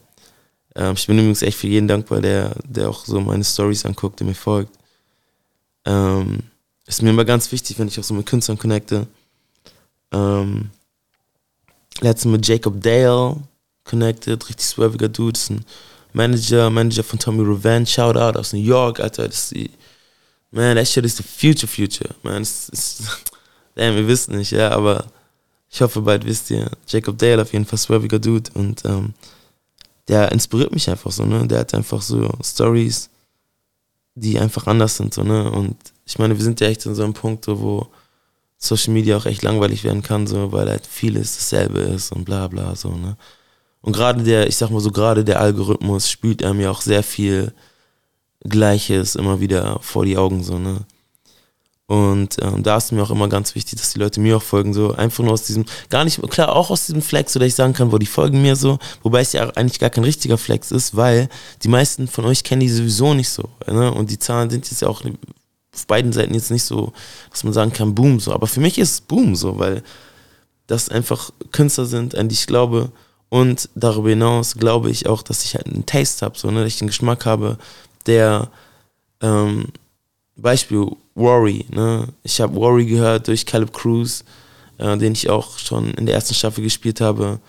[0.75, 4.19] Ähm, ich bin übrigens echt für jeden dankbar, der, der auch so meine Stories anguckt,
[4.19, 4.75] der mir folgt.
[5.86, 6.39] Ähm,
[6.88, 9.07] ist mir immer ganz wichtig, wenn ich auch so mit Künstlern connecte.
[10.11, 10.69] Ähm,
[12.01, 13.38] letztens mit Jacob Dale
[13.86, 15.63] connected, richtig swerviger Dude, ist ein
[16.13, 19.71] Manager, Manager von Tommy Revenge, shout out aus New York, Alter, das ist die,
[20.51, 23.03] man, that shit is the future future, man, es ist,
[23.75, 25.05] damn, ihr wisst nicht, ja, aber
[25.69, 29.13] ich hoffe, bald wisst ihr, Jacob Dale auf jeden Fall swerviger Dude und ähm,
[30.07, 33.09] der inspiriert mich einfach so, ne, der hat einfach so Stories,
[34.15, 35.75] die einfach anders sind, so, ne, und
[36.05, 37.88] ich meine, wir sind ja echt in so einem Punkt, wo
[38.57, 42.47] Social Media auch echt langweilig werden kann, so, weil halt vieles dasselbe ist und bla
[42.47, 43.17] bla, so, ne.
[43.86, 47.03] Und gerade der, ich sag mal so, gerade der Algorithmus spielt einem ja auch sehr
[47.03, 47.53] viel
[48.39, 50.79] Gleiches immer wieder vor die Augen, so, ne.
[51.86, 54.73] Und ähm, da ist mir auch immer ganz wichtig, dass die Leute mir auch folgen,
[54.73, 57.73] so einfach nur aus diesem, gar nicht, klar, auch aus diesem Flex, dass ich sagen
[57.73, 60.95] kann, wo die folgen mir so, wobei es ja eigentlich gar kein richtiger Flex ist,
[60.95, 61.29] weil
[61.61, 63.93] die meisten von euch kennen die sowieso nicht so, ne?
[63.93, 65.03] Und die Zahlen sind jetzt ja auch
[65.75, 66.91] auf beiden Seiten jetzt nicht so,
[67.29, 68.33] dass man sagen kann, Boom, so.
[68.33, 69.83] Aber für mich ist es Boom, so, weil
[70.65, 72.91] das einfach Künstler sind, an die ich glaube.
[73.30, 76.73] Und darüber hinaus glaube ich auch, dass ich halt einen Taste habe, so, ne, dass
[76.73, 77.57] ich einen Geschmack habe,
[78.05, 78.49] der,
[79.21, 79.67] ähm,
[80.36, 82.07] Beispiel Worry, ne?
[82.23, 84.23] Ich habe Worry gehört durch Caleb Cruz,
[84.78, 87.39] äh, den ich auch schon in der ersten Staffel gespielt habe.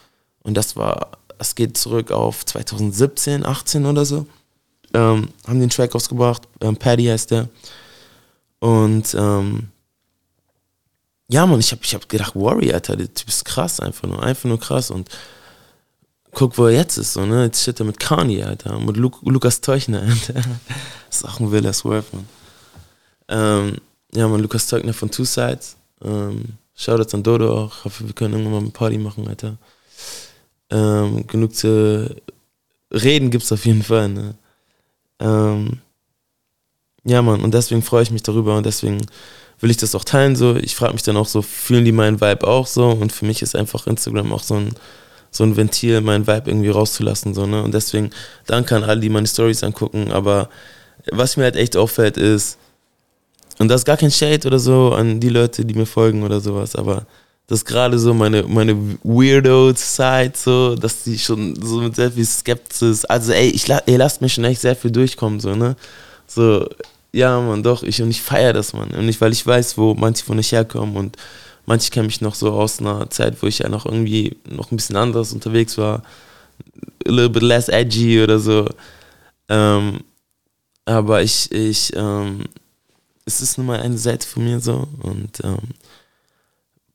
[0.43, 4.27] Und das war, es geht zurück auf 2017, 18 oder so.
[4.95, 7.49] Ähm, haben den Track ausgebracht, ähm, Paddy heißt der.
[8.61, 9.69] Und ähm,
[11.29, 14.23] ja, man, ich habe ich hab gedacht, Worry, Alter, der Typ ist krass, einfach nur,
[14.23, 14.93] einfach nur krass.
[14.93, 15.09] Und
[16.37, 17.45] guck, wo er jetzt ist, so, ne?
[17.45, 20.35] Jetzt steht er mit Kanye, Alter, mit Lu Lukas Teuchner, Alter.
[20.35, 22.29] Das ist auch ein wilder Swerve, man.
[23.29, 23.77] Ähm,
[24.15, 25.77] ja, man, Lukas Teugner von Two Sides.
[26.05, 27.79] Ähm, Shoutouts an Dodo auch.
[27.79, 29.57] Ich hoffe, wir können irgendwann mal eine Party machen, Alter.
[30.69, 32.15] Ähm, genug zu
[32.93, 34.35] reden gibt's auf jeden Fall, ne?
[35.19, 35.79] Ähm,
[37.05, 39.01] ja, Mann, und deswegen freue ich mich darüber und deswegen
[39.61, 40.37] will ich das auch teilen.
[40.37, 42.91] So, ich frage mich dann auch so, fühlen die meinen Vibe auch so?
[42.91, 44.75] Und für mich ist einfach Instagram auch so ein,
[45.37, 47.35] so ein Ventil, meinen Vibe irgendwie rauszulassen.
[47.35, 47.63] So, ne?
[47.63, 48.11] Und deswegen
[48.47, 50.11] danke an alle, die meine Stories angucken.
[50.13, 50.49] Aber
[51.13, 52.59] was mir halt echt auffällt, ist,
[53.59, 56.41] und das ist gar kein Shade oder so an die Leute, die mir folgen oder
[56.41, 57.07] sowas, aber
[57.47, 62.27] das ist gerade so meine, meine Weirdo-Side, so, dass die schon so mit sehr viel
[62.27, 65.77] Skepsis, also ey, ich, ihr lasst mir schon echt sehr viel durchkommen, so, ne?
[66.27, 66.69] So,
[67.13, 68.91] ja, man, doch, ich, und ich feiere das, man.
[68.91, 71.17] Und nicht, weil ich weiß, wo manche von euch herkommen und
[71.67, 74.77] manche kennen mich noch so aus einer Zeit, wo ich ja noch irgendwie noch ein
[74.77, 76.03] bisschen anders unterwegs war.
[77.07, 78.69] A little bit less edgy oder so.
[79.49, 80.01] Ähm,
[80.85, 82.45] aber ich, ich, ähm,
[83.25, 85.59] es ist nun mal eine Seite von mir so und ähm,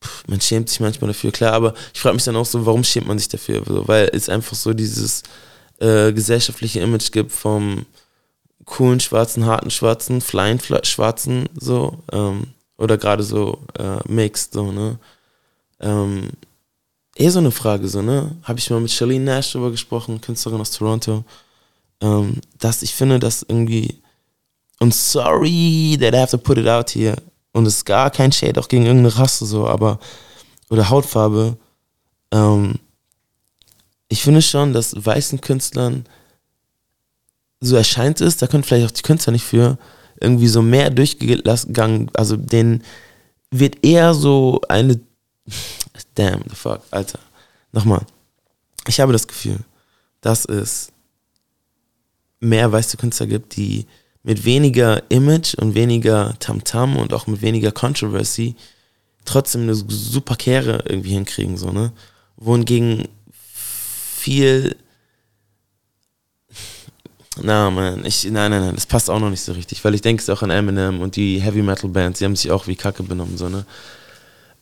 [0.03, 2.83] pff, man schämt sich manchmal dafür, klar, aber ich frage mich dann auch so, warum
[2.83, 3.63] schämt man sich dafür?
[3.65, 5.23] So, weil es einfach so dieses
[5.79, 7.85] äh, gesellschaftliche Image gibt vom
[8.65, 12.47] coolen, schwarzen, harten, schwarzen, flying, schwarzen, so, ähm,
[12.81, 14.97] oder gerade so äh, mixed, so, ne?
[15.79, 16.31] Ähm,
[17.15, 18.35] eher so eine Frage, so, ne?
[18.43, 21.23] Habe ich mal mit Charlene Nash darüber gesprochen, Künstlerin aus Toronto,
[22.01, 24.01] ähm, dass ich finde, dass irgendwie,
[24.79, 27.15] und sorry that I have to put it out here,
[27.53, 29.99] und es ist gar kein Shade auch gegen irgendeine Rasse, so, aber,
[30.69, 31.57] oder Hautfarbe,
[32.31, 32.79] ähm,
[34.07, 36.05] ich finde schon, dass weißen Künstlern
[37.59, 39.77] so erscheint es, da können vielleicht auch die Künstler nicht für,
[40.21, 42.83] irgendwie so mehr durchgegangen, also denen
[43.49, 44.99] wird eher so eine,
[46.15, 47.19] damn, the fuck, Alter,
[47.71, 48.01] nochmal,
[48.87, 49.59] ich habe das Gefühl,
[50.21, 50.91] dass es
[52.39, 53.85] mehr weiße Künstler gibt, die
[54.23, 58.55] mit weniger Image und weniger Tamtam -Tam und auch mit weniger Controversy
[59.25, 61.91] trotzdem eine super Kehre irgendwie hinkriegen, so, ne?
[62.37, 63.07] Wohingegen
[63.41, 64.75] viel
[67.39, 70.01] na, man, ich, nein, nein, nein, das passt auch noch nicht so richtig, weil ich
[70.01, 72.75] denke es auch an Eminem und die Heavy Metal Bands, die haben sich auch wie
[72.75, 73.65] Kacke benommen, so, ne?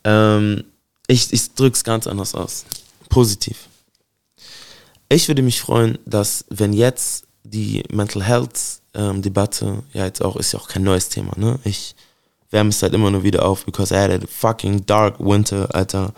[0.03, 0.63] Ähm,
[1.07, 2.65] ich, ich drück's ganz anders aus.
[3.09, 3.67] Positiv.
[5.09, 8.59] Ich würde mich freuen, dass, wenn jetzt die Mental Health
[8.93, 11.59] ähm, Debatte, ja, jetzt auch, ist ja auch kein neues Thema, ne?
[11.63, 11.95] Ich
[12.51, 16.13] wärme es halt immer nur wieder auf, because I had a fucking dark winter, Alter.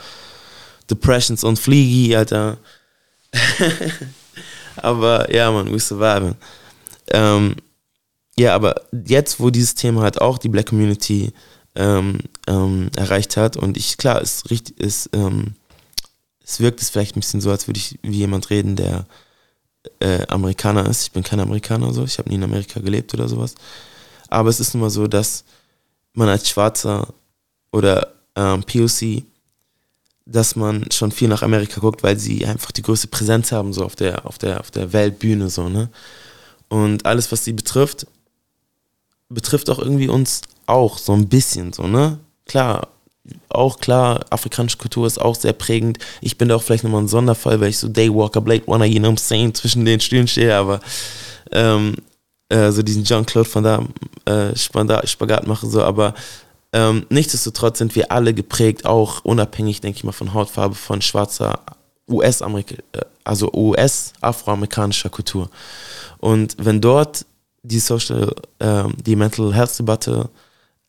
[0.90, 2.58] Depressions und Fliegi, Alter.
[4.78, 6.36] aber ja, man, we surviving.
[7.10, 7.56] Ähm,
[8.38, 11.34] ja, aber jetzt, wo dieses Thema halt auch die Black Community
[11.76, 15.56] ähm, ähm, erreicht hat und ich, klar, ist richtig, ist, ähm,
[16.44, 19.06] es wirkt es vielleicht ein bisschen so, als würde ich wie jemand reden, der
[20.00, 21.04] äh, Amerikaner ist.
[21.04, 23.56] Ich bin kein Amerikaner so, ich habe nie in Amerika gelebt oder sowas.
[24.30, 25.44] Aber es ist nun mal so, dass
[26.14, 27.08] man als Schwarzer
[27.72, 29.24] oder ähm, POC,
[30.26, 33.84] dass man schon viel nach Amerika guckt, weil sie einfach die größte Präsenz haben, so
[33.84, 35.90] auf der, auf der, auf der Weltbühne, so, ne?
[36.70, 38.08] Und alles, was sie betrifft,
[39.30, 42.20] betrifft auch irgendwie uns auch so ein bisschen, so, ne?
[42.46, 42.88] Klar,
[43.50, 46.00] auch klar, afrikanische Kultur ist auch sehr prägend.
[46.22, 49.00] Ich bin da auch vielleicht nochmal ein Sonderfall, weil ich so Daywalker, Blade Runner, you
[49.00, 50.80] know I'm saying, zwischen den Stühlen stehe, aber
[51.52, 51.96] ähm,
[52.50, 53.86] äh, so diesen Jean-Claude von da
[54.26, 56.14] äh, Spagat mache, so, aber
[56.74, 61.60] ähm, nichtsdestotrotz sind wir alle geprägt, auch unabhängig, denke ich mal, von Hautfarbe, von schwarzer
[62.10, 65.50] US-Amerika, äh, also US-afroamerikanischer Kultur.
[66.20, 67.26] Und wenn dort
[67.64, 70.30] die Social, ähm, die Mental Health Debatte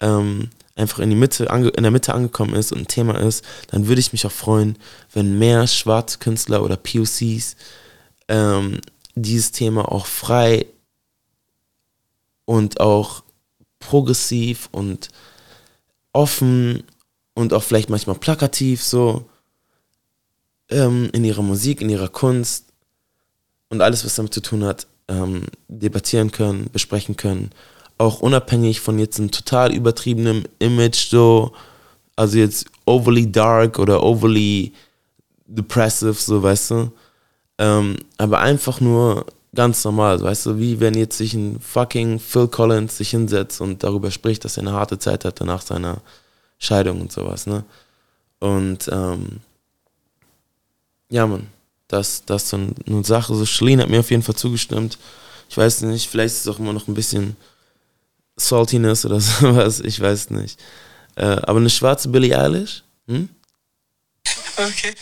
[0.01, 3.89] ähm, einfach in, die Mitte, in der Mitte angekommen ist und ein Thema ist, dann
[3.89, 4.79] würde ich mich auch freuen,
[5.13, 7.57] wenn mehr schwarze Künstler oder POCs
[8.29, 8.81] ähm,
[9.15, 10.67] dieses Thema auch frei
[12.45, 13.23] und auch
[13.79, 15.09] progressiv und
[16.13, 16.85] offen
[17.35, 19.25] und auch vielleicht manchmal plakativ so
[20.71, 22.67] ähm, in ihrer Musik, in ihrer Kunst
[23.69, 27.51] und alles, was damit zu tun hat, ähm, debattieren können, besprechen können.
[27.99, 31.53] Auch unabhängig von jetzt einem total übertriebenen Image, so,
[32.17, 34.73] also jetzt overly dark oder overly
[35.47, 36.93] depressive, so weißt du.
[37.59, 42.49] Ähm, aber einfach nur ganz normal, weißt du, wie wenn jetzt sich ein fucking Phil
[42.49, 46.01] Collins sich hinsetzt und darüber spricht, dass er eine harte Zeit hatte nach seiner
[46.59, 47.65] Scheidung und sowas, ne?
[48.39, 49.41] Und ähm,
[51.11, 51.47] ja, man,
[51.89, 53.35] das, das ist so eine Sache.
[53.35, 54.99] So, Schlien hat mir auf jeden Fall zugestimmt.
[55.49, 57.37] Ich weiß nicht, vielleicht ist es auch immer noch ein bisschen
[58.37, 60.59] Saltiness oder sowas, ich weiß nicht.
[61.15, 62.83] Äh, aber eine schwarze Billie Eilish?
[63.07, 63.29] Hm?
[64.57, 64.95] Okay.